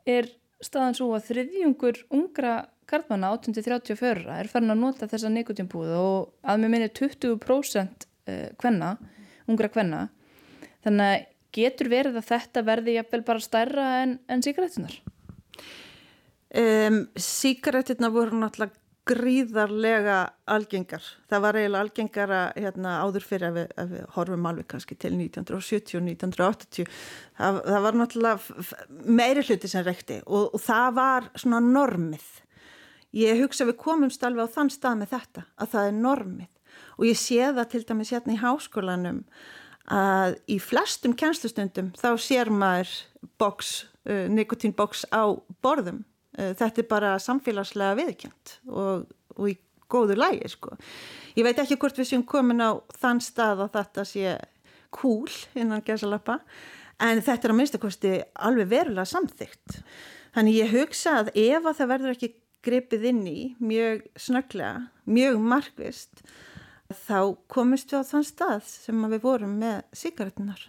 [0.08, 0.28] er
[0.64, 2.54] staðan svo að þriðjungur ungra
[2.90, 8.08] kartmanna 18-34 er farin að nota þessa nikotínbúðu og að með minni 20%
[8.60, 8.94] kvenna,
[9.50, 10.06] ungra kvenna
[10.84, 14.96] þannig að getur verið að þetta verði jafnvel bara stærra en, en síkaretunar?
[16.54, 18.78] Um, síkaretunar voru náttúrulega
[19.08, 21.04] gríðarlega algengar.
[21.28, 25.10] Það var eiginlega algengara hérna, áður fyrir að við, að við horfum alveg kannski til
[25.18, 26.88] 1970 og 1980.
[27.36, 28.86] Það, það var náttúrulega
[29.20, 32.30] meiri hluti sem rekti og, og það var svona normið.
[33.14, 36.50] Ég hugsa við komumst alveg á þann stað með þetta, að það er normið.
[36.96, 39.20] Og ég sé það til dæmis hérna í háskólanum
[39.94, 42.94] að í flestum kænslustundum þá sér maður
[43.36, 45.28] box, uh, nikotínboks á
[45.60, 49.06] borðum þetta er bara samfélagslega viðkjönd og,
[49.36, 49.56] og í
[49.90, 50.76] góðu lægi sko.
[51.38, 54.36] Ég veit ekki hvort við séum komin á þann stað að þetta sé
[54.94, 56.38] cool innan gæsalappa
[57.02, 58.14] en þetta er að minnstakosti
[58.46, 59.78] alveg verulega samþygt.
[60.34, 62.32] Þannig ég hugsa að ef að það verður ekki
[62.64, 66.24] gripið inn í mjög snögglega, mjög markvist
[67.04, 70.62] þá komist við á þann stað sem við vorum með síkaretunar.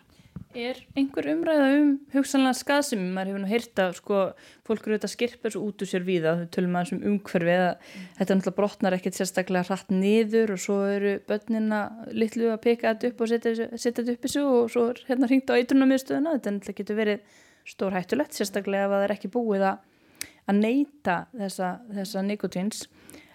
[0.56, 3.10] Er einhver umræða um hugsanlega skaðsemi?
[3.12, 4.20] Maður hefur nú heyrt að sko,
[4.68, 7.74] fólk eru þetta skirpa svo út úr sér víða, þau tölum aðeins um umhverfið að
[7.74, 8.06] mm.
[8.20, 11.82] þetta náttúrulega brotnar ekkert sérstaklega hratt niður og svo eru börnina
[12.16, 15.30] litlu að peka þetta upp og setja þetta upp í svo og svo er hérna
[15.32, 17.40] hringt á eitrunamiðstöðuna, þetta náttúrulega getur verið
[17.76, 19.86] stór hættulegt, sérstaklega ef það er ekki búið að,
[20.48, 22.86] að neyta þessa, þessa nikotins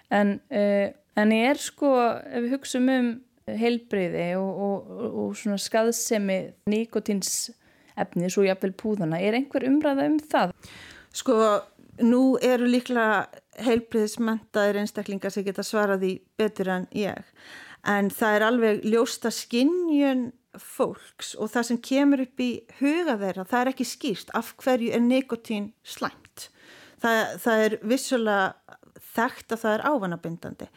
[0.08, 0.86] en, uh,
[1.20, 1.92] en ég er sko,
[2.24, 3.18] ef við hugsaum um
[3.58, 4.92] heilbreyði og, og,
[5.24, 6.38] og svona skaðsemi
[6.70, 9.20] nikotinsefni svo jáfnvel púðana.
[9.20, 10.54] Er einhver umræða um það?
[11.16, 11.36] Sko,
[12.04, 13.26] nú eru líklega
[13.66, 17.24] heilbreyðismentaðir einstaklingar sem geta svarað í betur en ég.
[17.88, 23.46] En það er alveg ljósta skinnjun fólks og það sem kemur upp í huga þeirra,
[23.46, 26.48] það er ekki skýrst af hverju er nikotín slæmt.
[27.00, 28.80] Það, það er vissulega
[29.14, 30.68] þekkt að það er ávanabindandi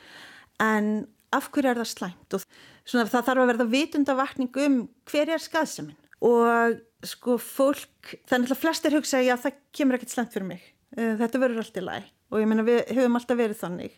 [0.63, 0.89] en
[1.35, 2.35] af hverju er það slæmt?
[2.37, 2.43] Og
[2.85, 4.79] svona, það þarf að verða vitundavakning um
[5.09, 10.35] hver er skaðseminn og sko fólk, þannig að flestir hugsa já það kemur ekkert slæmt
[10.35, 10.61] fyrir mig.
[10.95, 13.97] Eh, þetta verður allt í læg og ég meina við höfum alltaf verið þannig.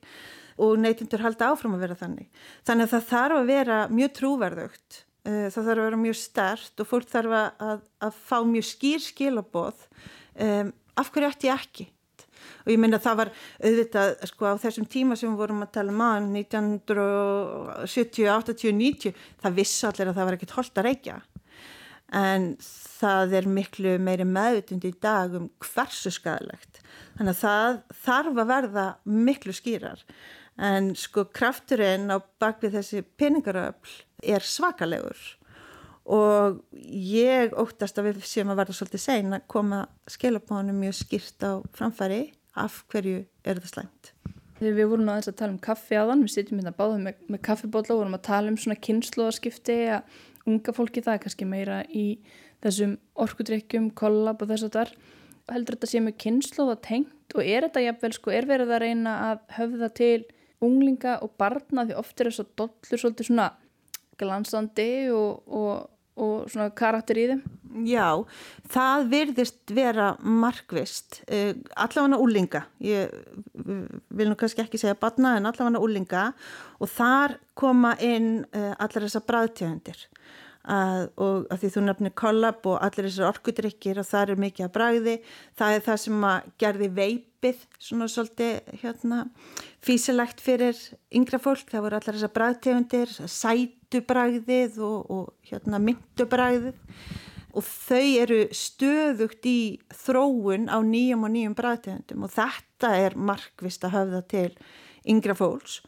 [0.65, 2.29] Og neytundur halda áfram að vera þannig.
[2.67, 5.01] Þannig að það þarf að vera mjög trúverðugt.
[5.25, 9.03] Eh, það þarf að vera mjög stert og fólk þarf að, að fá mjög skýr
[9.03, 9.85] skilaboð.
[10.35, 11.85] Um, af hverju ætti ég ekki
[12.65, 13.29] og ég minna það var
[13.61, 19.57] auðvitað sko á þessum tíma sem við vorum að tala að 1970, 80, 90 það
[19.59, 21.17] vissi allir að það var ekkit holdt að reykja.
[22.15, 26.81] En það er miklu meiri meðutund í dag um hversu skadalegt
[27.17, 30.03] þannig að það þarf að verða miklu skýrar.
[30.55, 33.95] En sko krafturinn á bakvið þessi peningaröfl
[34.35, 35.19] er svakalegur
[36.05, 41.45] og ég óttast að við séum að verða svolítið sein að koma skilabónum mjög skýrt
[41.45, 42.21] á framfæri
[42.55, 44.11] af hverju er þetta slæmt.
[44.55, 47.41] Þegar við vorum aðeins að tala um kaffi aðan, við sitjum hérna báðum með, með
[47.49, 51.81] kaffibólla og vorum að tala um svona kynnslóðaskipti að unga fólki það er kannski meira
[51.89, 52.05] í
[52.63, 52.95] þessum
[53.25, 54.93] orkudrykkjum, kollab og þess að þar
[55.51, 59.17] heldur þetta sé með kynnslóða tengt og er þetta jafnvel sko, er verið að reyna
[59.31, 60.21] að höfða til
[60.63, 63.49] unglinga og barna því oft er þess að dollur svolítið svona
[64.21, 67.43] glansandi og, og og svona karakter í þeim?
[67.85, 68.23] Já,
[68.71, 73.11] það virðist vera markvist, uh, allavega úlinga, ég
[73.55, 76.29] vil nú kannski ekki segja badna en allavega úlinga
[76.79, 80.07] og þar koma inn uh, allar þessar bræðtjöfundir
[80.65, 84.73] og að því þú nefnir kollab og allir þessar orkudrykkir og það er mikið að
[84.73, 85.15] bræði
[85.59, 89.19] það er það sem að gerði veipið svona svolítið hérna,
[89.85, 90.79] físilegt fyrir
[91.13, 91.69] yngra fólk.
[91.69, 93.13] Það voru allar þessar bræðtegundir
[93.95, 96.75] sætubræðið og, og hérna, myndubræðið
[97.55, 103.85] og þau eru stöðugt í þróun á nýjum og nýjum bræðtegundum og þetta er markvist
[103.87, 104.49] að höfða til
[105.07, 105.79] yngra fólks.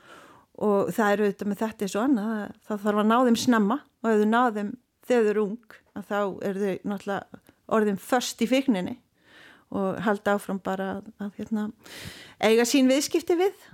[0.58, 2.38] Og það eru auðvitað með þetta eins og annað
[2.68, 4.72] það þarf að ná þeim snemma og ef þau ná þeim
[5.08, 8.95] þegar þau eru ung þá eru þau náttúrulega orðin först í fíkninni
[9.76, 11.66] og halda áfram bara að, að hérna,
[12.39, 13.66] eiga sín viðskipti við.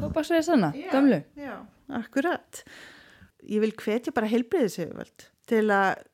[0.00, 1.60] Tópaksverðið sanna, gamlu Já,
[1.94, 2.64] akkurat
[3.48, 6.04] Ég vil hvetja bara heilbreyðisöfuvöld til að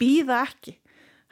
[0.00, 0.78] býða ekki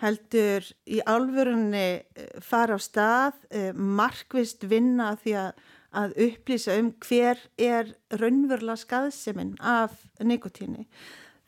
[0.02, 6.92] heldur í álfurunni eh, fara á stað eh, markvist vinna því að að upplýsa um
[7.04, 10.86] hver er raunverulega skaðseminn af nikotíni.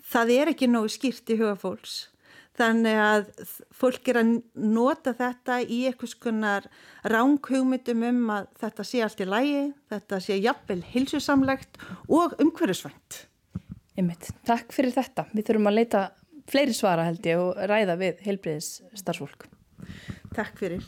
[0.05, 1.95] Það er ekki nógu skýrt í huga fólks.
[2.55, 3.31] Þannig að
[3.75, 6.69] fólk er að nota þetta í eitthvað skonar
[7.11, 13.25] ránghugmyndum um að þetta sé allt í lægi, þetta sé jafnvel hilsusamlegt og umhverjusvænt.
[13.95, 14.31] Einmitt.
[14.47, 15.29] Takk fyrir þetta.
[15.35, 16.01] Við þurfum að leita
[16.51, 19.47] fleiri svara held ég og ræða við heilbriðis starfsfólk.
[20.35, 20.83] Takk fyrir.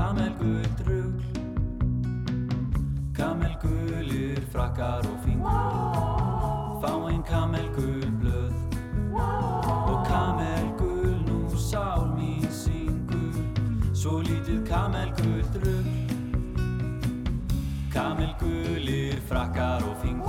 [0.00, 1.22] Lítið kamelgul drugl.
[3.12, 8.54] Kamelgulir, frakkar og fingur Fáinn kamelgul blöð.
[9.12, 13.36] Og kamelgul nú sál mín syngur
[13.92, 15.90] Svo lítið kamelgul drugl.
[17.92, 20.19] Kamelgulir, frakkar og fingur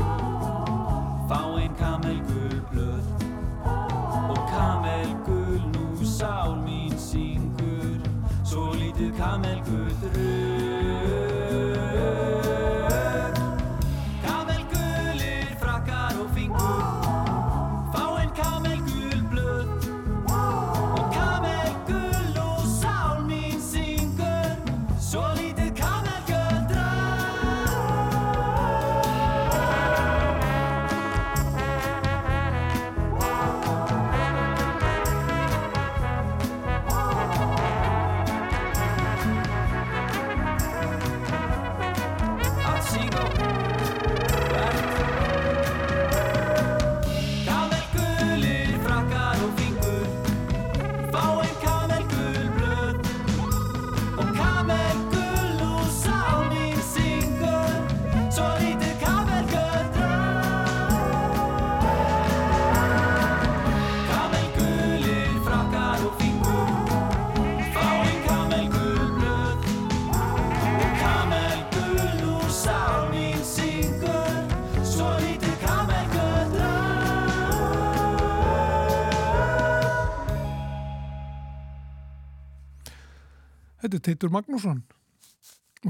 [83.92, 84.78] Þetta er Teitur Magnússon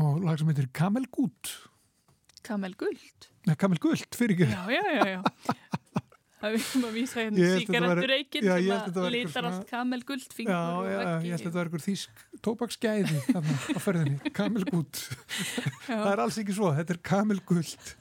[0.01, 1.51] og lag sem heitir Kamel Gút.
[2.41, 3.27] Kamel guld.
[3.45, 4.47] Nei, Kamel Guld, fyrir ekki.
[4.49, 5.57] Já, já, já, já.
[6.41, 9.11] Það við komum að vísa hérna held þetta síkarettur væri- reikin Já, ég sem að
[9.13, 13.19] litar allt kamel guld fingur Já, já, ég held að þetta var einhver þýsk tóbaksgæði
[13.27, 15.03] þarna á ferðinni, Kamel Gút.
[15.85, 17.93] Það er alls ekki svo, þetta er Kamel Guld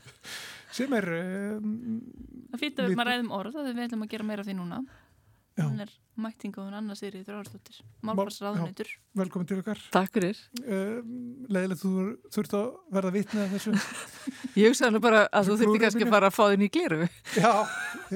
[0.73, 1.77] sem er um,
[2.55, 4.57] Það fýtt að við maður ræðum orð að við ætlum að gera meira af því
[4.63, 4.81] núna.
[5.61, 5.67] Já.
[6.23, 7.81] Mættinga og hún annars er í þrjáðarstóttir.
[8.07, 8.91] Málfarsraðunitur.
[9.19, 9.81] velkomin til okkar.
[9.95, 10.41] Takk fyrir.
[10.63, 11.15] Um,
[11.51, 11.93] Leðilegt þú
[12.35, 12.67] þurft að
[12.97, 13.75] verða vitnið af þessu.
[14.61, 17.09] Ég hugsaði alveg bara að þú þurfti kannski að fara að fá þinn í gliru.
[17.37, 17.53] Já,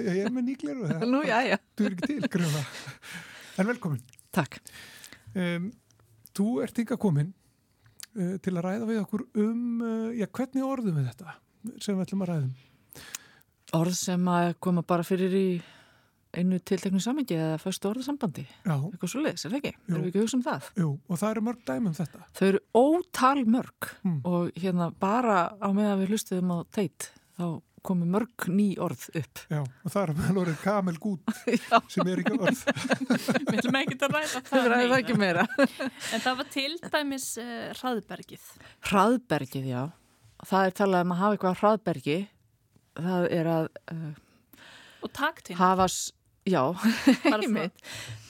[0.00, 0.90] ég er með nýgleru.
[1.08, 1.56] Nú, já, já.
[1.78, 2.62] Þú er ekki til, grunna.
[3.58, 4.04] En velkomin.
[4.34, 4.60] Takk.
[5.34, 5.70] Um,
[6.34, 7.32] þú ert yngar komin
[8.18, 11.36] uh, til að ræða við okkur um, uh, já, hvernig orðum við þetta
[11.80, 12.52] sem við ætlum að ræðum?
[13.74, 15.46] Orð sem að koma bara fyrir í
[16.40, 18.44] einu tilteknu samingi eða fyrstu orðasambandi.
[18.64, 19.72] Já, Eitthvað svo leiðis, er það ekki?
[19.74, 19.92] Jú.
[19.94, 20.70] Erum við ekki að hugsa um það?
[20.82, 22.24] jú, og það eru mörg dæmi um þetta.
[22.38, 24.18] Þau eru ótal mörg Mm.
[24.24, 27.46] og hérna bara á meðan við hlustuðum á teit þá
[27.84, 29.40] komu mörg ný orð upp.
[29.52, 31.20] Já, og það er meðal orðið kamel gút
[31.92, 32.62] sem er ekki orð.
[33.44, 34.98] Við ætlum ekki að ræða það það er það meira.
[35.02, 35.44] ekki meira.
[36.16, 38.46] En það var til dæmis uh, hraðbergið.
[38.88, 39.82] Hraðbergið, já.
[40.48, 42.16] Það er talað um að hafa eitthvað hraðbergi.
[42.94, 44.10] Það er að uh,
[45.04, 45.56] Og taktinn.
[45.60, 45.86] hafa,
[46.46, 46.62] já,
[47.34, 47.74] einmitt.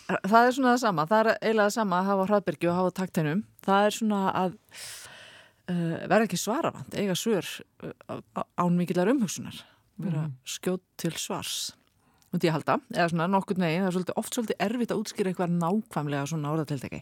[0.05, 2.75] Það er svona það sama, það er eiginlega það sama að hafa á hraðbergi og
[2.79, 3.39] hafa á takteinum.
[3.65, 4.59] Það er svona að
[5.71, 7.49] uh, vera ekki svaravand, eiga svör
[7.85, 9.63] uh, á- án mikillar umhugsunar.
[9.97, 10.35] Vera Mhm.
[10.45, 11.73] skjótt til svars.
[12.35, 15.53] Ég halda, eða svona nokkur negin, það er svolítið, oft svolítið erfitt að útskýra eitthvað
[15.55, 16.99] nákvæmlega svona orðatildegi.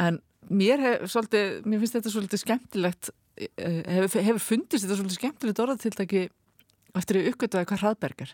[0.00, 0.16] En
[0.48, 5.60] mér, hef, svolítið, mér finnst þetta svolítið skemmtilegt, eh, hefur, hefur fundist þetta svolítið skemmtilegt
[5.60, 6.22] orðatildegi
[6.96, 8.24] eftir að uppgötuða hvað hraðberg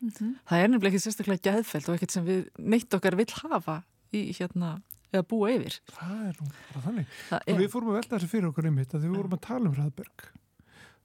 [0.00, 0.10] er.
[0.10, 0.34] Mhm.
[0.48, 3.76] Það er nefnilega ekki sérstaklega gæðfælt og ekkert sem við neitt okkar vill hafa
[4.12, 4.70] í hérna,
[5.12, 5.76] eða búa yfir.
[5.92, 7.06] Það er nú bara þannig.
[7.40, 9.68] Og við fórum að velta þessu fyrir okkur einmitt að því við vorum að tala
[9.70, 10.24] um hraðberg.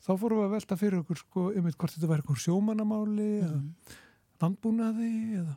[0.05, 3.55] Þá fórum við að velta fyrir okkur sko einmitt hvort þetta væri eitthvað sjómannamáli eða
[3.55, 3.69] Mm.
[4.41, 5.55] landbúnaði eða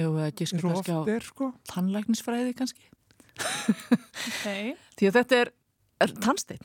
[0.00, 1.52] Ef við giska eins og oft er sko.
[1.68, 2.86] tannlæknisfræði kannski.
[4.96, 5.50] Því að þetta er,
[6.00, 6.60] er tannsteinn.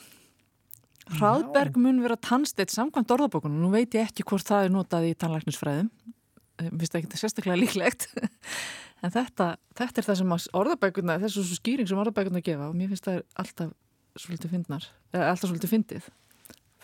[1.13, 3.59] Hraðberg mun vera tannsteinn samkvæmt orðabókunum.
[3.61, 5.91] Nú veit ég ekki hvort það er notað í tannlæknisfræðum.
[6.65, 8.07] Finnst ekki sérstaklega líklegt.
[9.05, 12.91] en þetta, þetta er það sem að orðabækuna, þessu skýring sem orðabækuna gefa og mér
[12.93, 13.73] finnst það er alltaf
[14.15, 16.09] svolítið fyndnar, eða alltaf svolítið fyndið.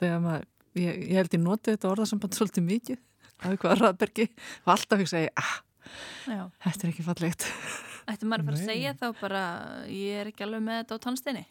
[0.01, 0.47] Þegar maður,
[0.77, 3.01] ég, ég held ég notið þetta orðasamband svolítið mikið
[3.41, 4.27] af eitthvað hraðbergi
[4.65, 5.55] og alltaf ég, ah,
[6.27, 6.43] Já.
[6.67, 7.47] þetta er ekki fallegt.
[8.11, 8.69] Ætti maður bara að Nei.
[8.69, 9.43] segja þá bara
[9.87, 11.43] ég er ekki alveg með þetta á tannsteini.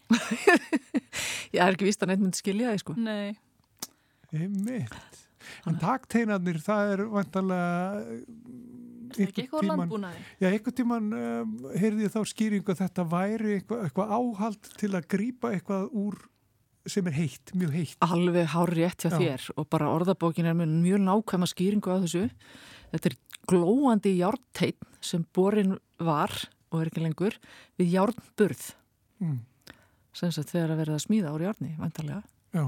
[1.51, 2.97] Ég er ekki víst að neitt myndi skilja því sko.
[3.01, 3.35] Nei.
[4.31, 5.25] Einmitt.
[5.67, 7.05] En takteinarnir, það er
[9.19, 10.21] er ekki eitthvað landbúnaði.
[10.39, 14.93] Já, einhvern tíman um, heyrði ég þá skýringu að þetta væri eitthvað, eitthvað áhald til
[14.95, 16.21] að grípa eitthvað úr
[16.91, 17.97] sem er heitt, mjög heitt.
[18.05, 19.19] Alveg hár rétt hjá Já.
[19.19, 22.23] þér og bara orðabókin er með mjög nákvæma skýringu á þessu.
[22.95, 23.19] Þetta er
[23.51, 26.33] glóandi járnteitt sem borin var
[26.71, 27.41] og er ekki lengur
[27.81, 28.69] við járnburð
[29.21, 29.43] Mm.
[30.13, 32.23] Sem sagt þegar að verða að smíða úr járni, vantarlega.
[32.57, 32.65] Já,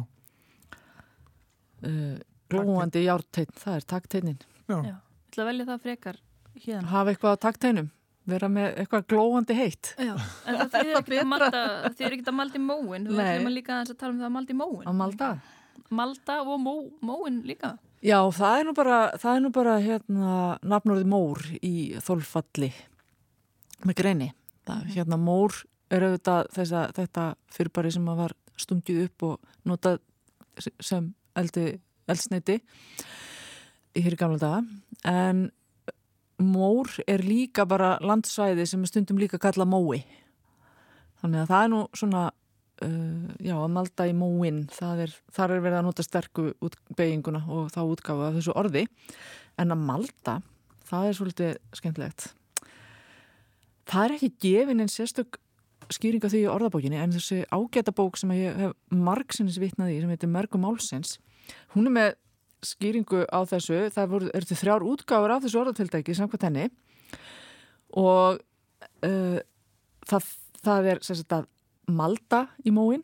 [1.82, 2.14] Uh,
[2.53, 4.36] glóandi járnteitt, það er takteinnin.
[4.70, 4.93] já, Já.
[4.93, 6.18] Ég ætla að velja það frekar
[6.62, 6.82] hérna.
[6.93, 7.88] Hafa eitthvað á takteinum,
[8.30, 9.90] vera með eitthvað glóandi heitt.
[9.99, 10.12] Já.
[10.47, 13.09] En það þýðir ekki að malda, það þýðir ekki að malda í móin.
[13.09, 14.86] Þú ætlum að líka aðeins að tala um það að malda í móin.
[14.86, 15.30] Á malda.
[16.03, 16.74] Malda og mó,
[17.11, 17.72] móin líka.
[18.03, 22.70] Já, það er nú bara, það er nú bara hérna nafnórið mór í þolfalli
[23.88, 24.30] með greini.
[24.68, 25.59] Það, hérna mór
[25.93, 30.01] er auðvitað þessa, þetta fyrirbæri sem var stungið upp og notað
[30.82, 31.66] sem eldi,
[32.11, 32.59] eldsneiti
[33.93, 34.62] í hér í gamla daga.
[35.09, 35.47] En
[36.43, 40.03] mór er líka bara landsvæði sem stundum líka kalla mói.
[41.22, 42.22] Þannig að það er nú svona
[42.82, 47.45] uh, já, að malda í móin það er, þar er verið að nota sterku útbeiginguna
[47.49, 48.86] og þá útgáfa af þessu orði
[49.61, 50.38] en að malda
[50.88, 52.28] það er svolítið skemmtilegt
[53.90, 55.38] það er ekki gefin en sérstök
[55.95, 60.01] skýring af því í orðabókinni en þessi ágæta bók sem ég hef margsinnis vitnað í
[60.03, 61.18] sem heitir Mergum Málsins
[61.74, 62.11] hún er með
[62.62, 66.68] skýringu á þessu það voru, eru til þrjár útgáfur af þessu orðatildæki samkvæmt henni
[67.99, 68.38] og
[69.07, 69.38] uh,
[70.09, 70.30] það,
[70.62, 71.49] það er sagt að
[71.90, 73.03] malda í móin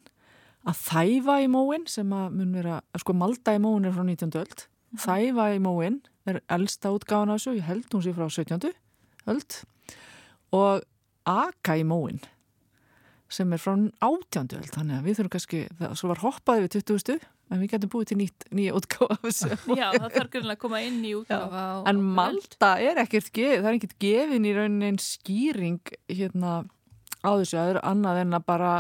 [0.69, 4.35] að þæfa í móin sem að mun vera, sko malda í móin er frá 19.
[4.39, 4.65] öld,
[5.01, 8.75] þæfa í móin er elsta útgáfan af þessu, ég held hún sé frá 17.
[9.33, 9.61] öld
[10.57, 10.85] og
[11.29, 12.21] aka í móin
[13.33, 14.55] sem er frá 18.
[14.59, 17.27] öld þannig að við þurfum kannski, það svo var hoppaði við 20.
[17.49, 19.33] en við getum búið til nýtt, nýja útgáfa
[19.81, 21.63] Já, það þarf grunlega að koma inn í útgáfa.
[21.89, 22.03] En.
[22.19, 26.59] Malta er ekkert það er ekkert gefin í rauninni en skýring hérna
[27.25, 28.75] á þessu aður annað en að bara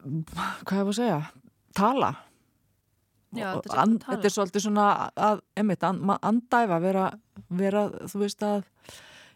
[0.00, 1.20] hvað hefur að segja
[1.76, 2.10] tala
[3.30, 4.16] Já, Og þetta er and, tala.
[4.16, 4.84] þetta er svolítið svona
[5.14, 7.04] að, einmitt, and, andæfa vera,
[7.60, 8.64] vera, þú veist að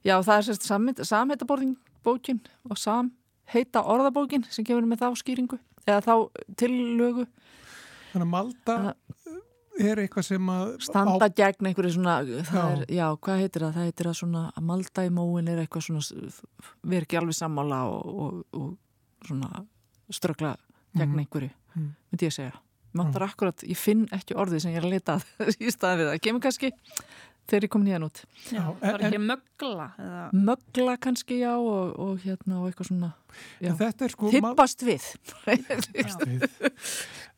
[0.03, 0.66] já, það er sérst
[1.07, 2.81] samheitaborðin bókin og
[3.55, 6.14] samheita orðabókin sem kemur með þá skýringu eða þá
[6.59, 7.26] tillögu
[8.14, 8.76] Þannig að Malta
[9.82, 12.66] er eitthvað sem að standa gegn einhverju svona það Já.
[12.76, 13.72] er, já, hvað heitir það?
[13.74, 17.38] Það heitir að svona að malda í móin er eitthvað svona við erum ekki alveg
[17.40, 19.64] sammála og, og, og svona
[20.14, 20.55] ströggla
[20.94, 21.18] gegn Mhm.
[21.24, 21.88] einhverju, Mhm.
[22.12, 22.52] myndi ég segja
[22.94, 26.11] Máttar akkurat, ég finn ekki orðið sem ég er að leta að í staðan við
[26.12, 26.70] það, kemur kannski
[27.51, 30.22] þegar ég kom nýjan út Já, það er ekki mögla eða...
[30.51, 33.12] mögla kannski já og, og hérna og eitthvað svona
[34.09, 35.07] er sko tippast við
[35.45, 36.49] við.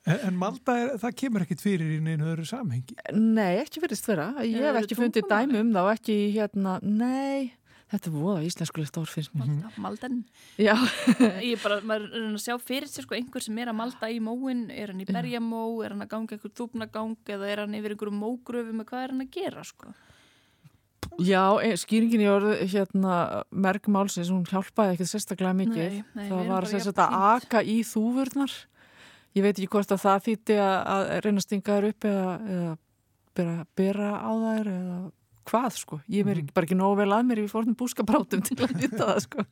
[0.07, 2.95] En, en Malta, er, það kemur ekkit fyrir í neinu öðru samhengi.
[3.17, 4.29] Nei, ekki verðist vera.
[4.47, 7.57] Ég hef ekki fundið dæmi um það og ekki hérna, nei,
[7.93, 9.53] þetta er voða íslenskulegt ár finnst mér.
[9.53, 10.19] Malta, Malden
[10.59, 10.75] Já,
[11.45, 14.11] Ég er bara, maður er að sjá fyrir sér sko einhver sem er að malda
[14.11, 17.79] í móin, er hann í berjamó, er hann að ganga einhver þúpnagang eða er hann
[17.79, 19.95] yfir einhverju mógröfu með hvað er hann að gera sko?
[21.23, 23.19] já e, skýringin í orð hérna
[23.55, 26.01] mergmálsins, hún hjálpaði ekkert sérstaklega mikið.
[26.01, 27.29] Nei, nei, það var sagt að týnd.
[27.31, 28.57] aka í þúfurnar.
[29.37, 32.35] Ég veit ekki hvort að það þýtti að, að reyna að stinga þær upp eða,
[32.57, 32.75] eða
[33.37, 34.99] bera, bera á þær eða
[35.47, 36.01] hvað sko.
[36.11, 36.53] Ég er Mhm.
[36.55, 39.47] bara ekki nógu vel að mér í fórnum búskaprátum til að vita það sko.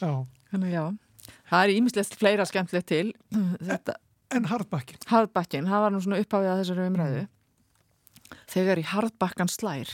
[0.00, 0.12] Já.
[0.52, 0.84] Þannig já,
[1.50, 3.12] það er ímislegt fleira skemmtilegt til.
[3.32, 3.94] Þetta,
[4.30, 4.98] En hardbakkin.
[5.08, 7.20] Harðbakkin, það var nú svona upphafið að þessari umræðu.
[8.52, 9.92] Þegar í harðbakkan slær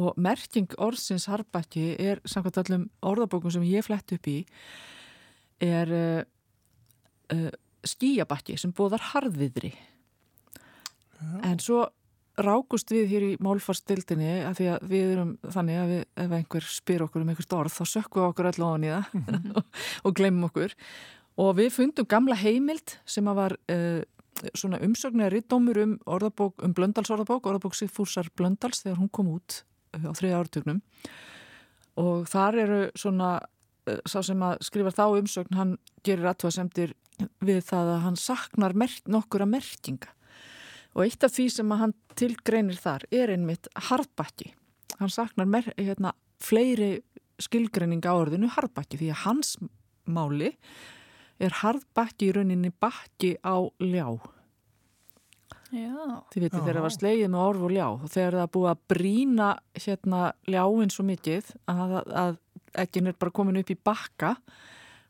[0.00, 4.38] og merking orðsins harðbakki er samkvæmt öllum orðabókum sem ég flett upp í
[5.60, 6.22] er uh,
[7.36, 7.50] uh,
[7.84, 9.74] skíabakki sem bóðar harðviðri.
[11.44, 11.84] En svo
[12.40, 16.68] rákust við hér í málfarstildinni að því að við erum þannig að við, ef einhver
[16.72, 19.58] spyr okkur um einhvert orð þá sökkum við okkur öll ofan í það
[20.06, 20.76] og glemum okkur.
[21.42, 24.00] Og við fundum gamla heimild sem að var uh,
[24.56, 29.60] svona umsögnari dómur um orðabók, um blöndalsorðabók orðabók Sigfúsar Blöndals þegar hún kom út
[29.96, 30.80] uh, á þriða áratugnum.
[32.00, 36.96] Og þar eru svona uh, sá sem að skrifa þá umsögn hann gerir aðtöðasemdir
[37.44, 40.16] við það að hann saknar merk, nokkura merkinga
[40.92, 44.52] og eitt af því sem að hann tilgreinir þar er einmitt harðbakki.
[45.00, 46.12] Hann saknar mer, hérna,
[46.42, 46.98] fleiri
[47.42, 49.56] skilgreining á orðinu harðbakki því að hans
[50.04, 50.52] máli
[51.42, 54.18] er harðbakki í rauninni bakki á ljá.
[55.72, 58.70] Já, Þið veitir þegar það var slegið með orð og ljá og þegar það búið
[58.72, 59.46] að brína
[59.80, 60.20] hérna
[60.52, 62.36] ljáin svo mikið að, að
[62.82, 64.34] ekkin er bara komin upp í bakka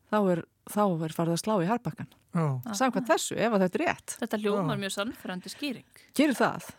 [0.07, 2.13] þá er, þá er farið að slá í harbakkan.
[2.33, 2.45] Já.
[2.79, 4.15] Samkvæmt þessu, ef að þetta er rétt.
[4.21, 6.01] þetta hljómar mjög sannfærandi skýring.
[6.17, 6.71] Gerir það.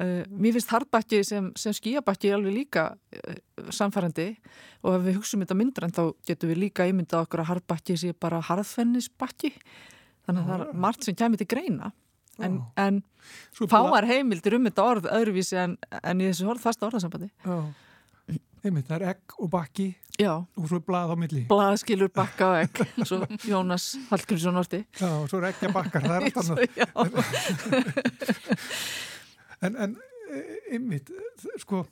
[0.00, 3.34] Uh, mér finnst harbakki sem, sem skíabakki alveg líka uh,
[3.68, 4.30] samfærandi
[4.80, 7.98] og ef við hugsaum þetta myndra en þá getum við líka ímyndað okkur að harbakki
[8.00, 9.50] sé bara harðfennisbakki
[10.24, 11.90] þannig að það er margt sem kemur til greina
[12.40, 13.02] en, en
[13.52, 17.58] fáar heimildir um þetta orð öðruvísi en, en í þessu orð, fasta orðasambandi Já.
[18.64, 19.86] Einmitt, það er egg og bakki
[20.20, 21.42] Já, og svo er blað á milli.
[21.48, 26.16] blaðskilur bakka og egg svo Jónas Hallgrímsson orti Já, og svo er eggja bakkar, það
[26.16, 26.58] er allt annað.
[26.80, 26.86] Já,
[29.60, 29.96] En, en
[30.32, 31.10] eh, einmitt,
[31.60, 31.82] sko,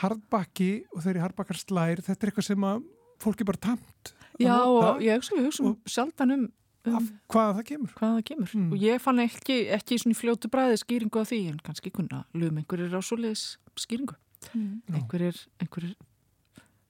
[0.00, 2.84] hardbakki og þeirri hardbakkar slær, þetta er eitthvað sem að
[3.20, 4.12] fólk er bara tamt.
[4.40, 6.46] já og ég hugsa við hugsa um sjaldan um,
[6.88, 7.92] um Af hvað það kemur.
[7.98, 8.72] hvað það kemur Mm.
[8.72, 12.60] og ég fann ekki, ekki í fljótu bræði skýringu af því en kannski kunna lögum
[12.62, 13.44] einhverjir á svoleiðis
[13.76, 14.16] skýringu
[14.54, 14.82] Mm.
[14.94, 15.96] einhverjir, einhverjir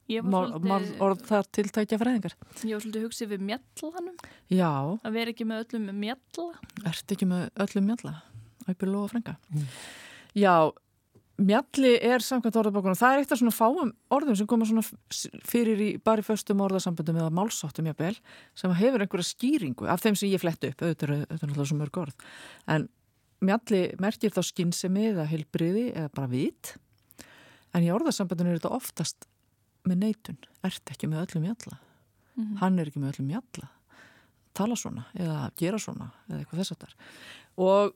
[0.07, 2.35] Ég var mál, mál, svolítið, orð þar tiltækja fræðingar.
[2.63, 4.19] Ég var svolítið hugsið við mjallanum,
[4.55, 4.69] Já,
[5.03, 6.45] að vera ekki með öllum mjalla.
[6.87, 8.13] ert ekki með öllum mjalla?
[8.71, 9.65] Æpir Lóa Frænga Mm.
[10.37, 10.71] Já,
[11.43, 14.85] mjalli er samkvæmt orðabókunum, það er eitt af svona fáum orðum sem koma svona
[15.45, 18.17] fyrir í bara í föstum orðasamböndum eða málsáttum jafnvel,
[18.55, 21.99] sem hefur einhverja skýringu af þeim sem ég flett upp, auðvitað er náttúrulega svo mörg
[22.07, 22.15] orð,
[22.69, 22.89] en
[23.43, 26.77] mjalli merkir þá skynsemi eða heilbriði eða bara vit
[27.77, 29.27] en í orðasamböndunum er þetta oftast
[29.87, 31.79] með neitun, ert ekki með öllum mjalla
[32.37, 32.57] Mhm.
[32.61, 33.69] hann er ekki með öllum mjalla
[34.57, 36.95] tala svona eða gera svona eða eitthvað þess að þar
[37.57, 37.95] og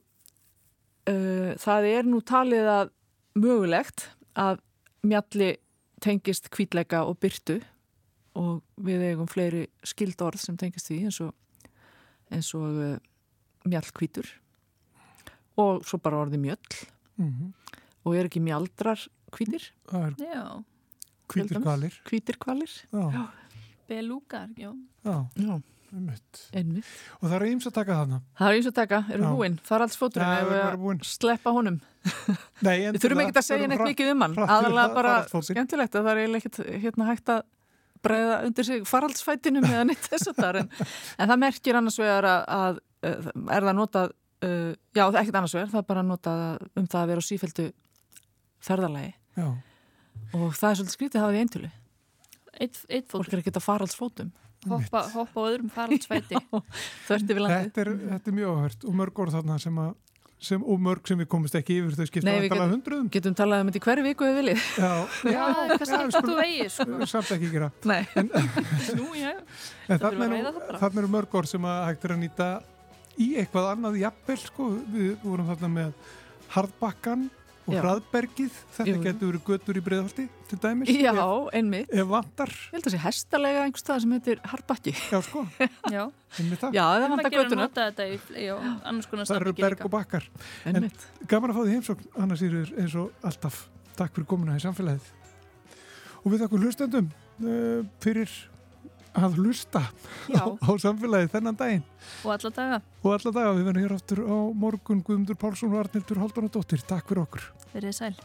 [1.09, 2.91] uh, það er nú talið að
[3.37, 4.61] mögulegt að
[5.05, 5.51] mjalli
[6.01, 7.59] tengist kvítleika og byrtu
[8.33, 11.33] og við eigum fleiri skild orð sem tengist því eins og,
[12.33, 12.97] eins og uh,
[13.69, 14.25] mjallkvítur
[15.61, 16.77] og svo bara orði mjöll.
[17.21, 17.53] Mm
[18.01, 18.97] og er ekki mjaldrar
[19.35, 20.43] kvítir, Það er Já,
[21.31, 21.99] hvítir kvalir.
[22.07, 23.27] kvítir kvalir Já,
[23.89, 24.71] belúkar, já.
[25.05, 25.61] já, Já,
[25.91, 26.41] einmitt.
[26.55, 26.91] einmitt.
[27.21, 28.19] Og það er eins að taka þarna.
[28.39, 30.61] Það er eins og taka, við búinn, faraldsfóturinn ef við
[30.91, 31.79] að sleppa honum.
[32.65, 34.37] Nei, Við þurfum ekkert að segja neitt mikið um hann.
[34.41, 37.43] aðalega það, bara skemmtilegt að það er ekkert hérna hægt að
[38.01, 40.71] breyða undir sig faraldsfætinu með að neitt þess að það en,
[41.21, 44.07] en það merkir annars vegar að, að uh, er það notað
[44.47, 46.41] uh, já, það er ekkert annars vegar, það er bara notað
[46.81, 47.67] um það að vera á sífældu
[48.65, 49.47] ferðalagi Já,
[50.35, 51.71] og það er svolítið skrítið að hafa því eintölu.
[52.61, 54.31] Eitt, eitt fót, fólk er ekkert að faraldsfótum
[54.69, 58.87] hoppa, hoppa á öðrum þörti við landi þetta er, þetta er mjög áhört.
[58.87, 59.93] Og mörg orð þarna sem að
[60.41, 63.09] sem, og mörg sem við komumst ekki yfir þau skipta Nei, að við tala hundruðum.
[63.13, 64.63] getum talað um þetta í hverju viku við viljið.
[64.81, 64.93] Já,
[65.35, 66.87] Já, við vegið, sko.
[67.01, 67.69] við samt ekki gera.
[67.85, 67.99] Nei,
[68.97, 69.33] Nú, já.
[69.85, 72.49] En þarna eru, mörg orð sem að hægt er að nýta
[73.21, 74.71] í eitthvað annað jafnvel sko.
[74.95, 75.93] Við vorum þarna með
[76.55, 77.29] harðbakkan
[77.61, 77.79] og Já.
[77.83, 78.55] hraðbergið.
[78.75, 80.89] Þetta getur verið götur í breiðholti til dæmis.
[80.91, 82.49] já, Ef, einmitt ef vantar.
[82.49, 85.43] Ég held að það sé hestalega einhvers stað sem heitir Harbakki Já, sko.
[85.95, 86.03] Já,
[86.39, 86.73] Einmitt það.
[86.75, 88.55] Já, það það vantar götuna þetta í, í á
[88.89, 90.29] annars konar Það eru berg og bakkar.
[90.65, 93.65] Einmitt Gaman að fá því heimsókn, Anna Sýrur, eins og alltaf.
[93.99, 95.11] Takk fyrir komuna í samfélagið.
[96.21, 97.11] Og við þakkum hlustendum
[97.45, 98.33] uh, fyrir
[99.17, 99.83] að hlusta
[100.31, 101.83] á, á samfélagið þennan daginn.
[102.23, 102.81] og alla daga.
[103.03, 106.83] Og alla daga, við verðum hér áttur á morgun Guðmundur Pálsson og Arnildur Haldunadóttir.
[106.87, 107.49] Takk fyrir okkur.
[107.73, 108.15] Verið sæl.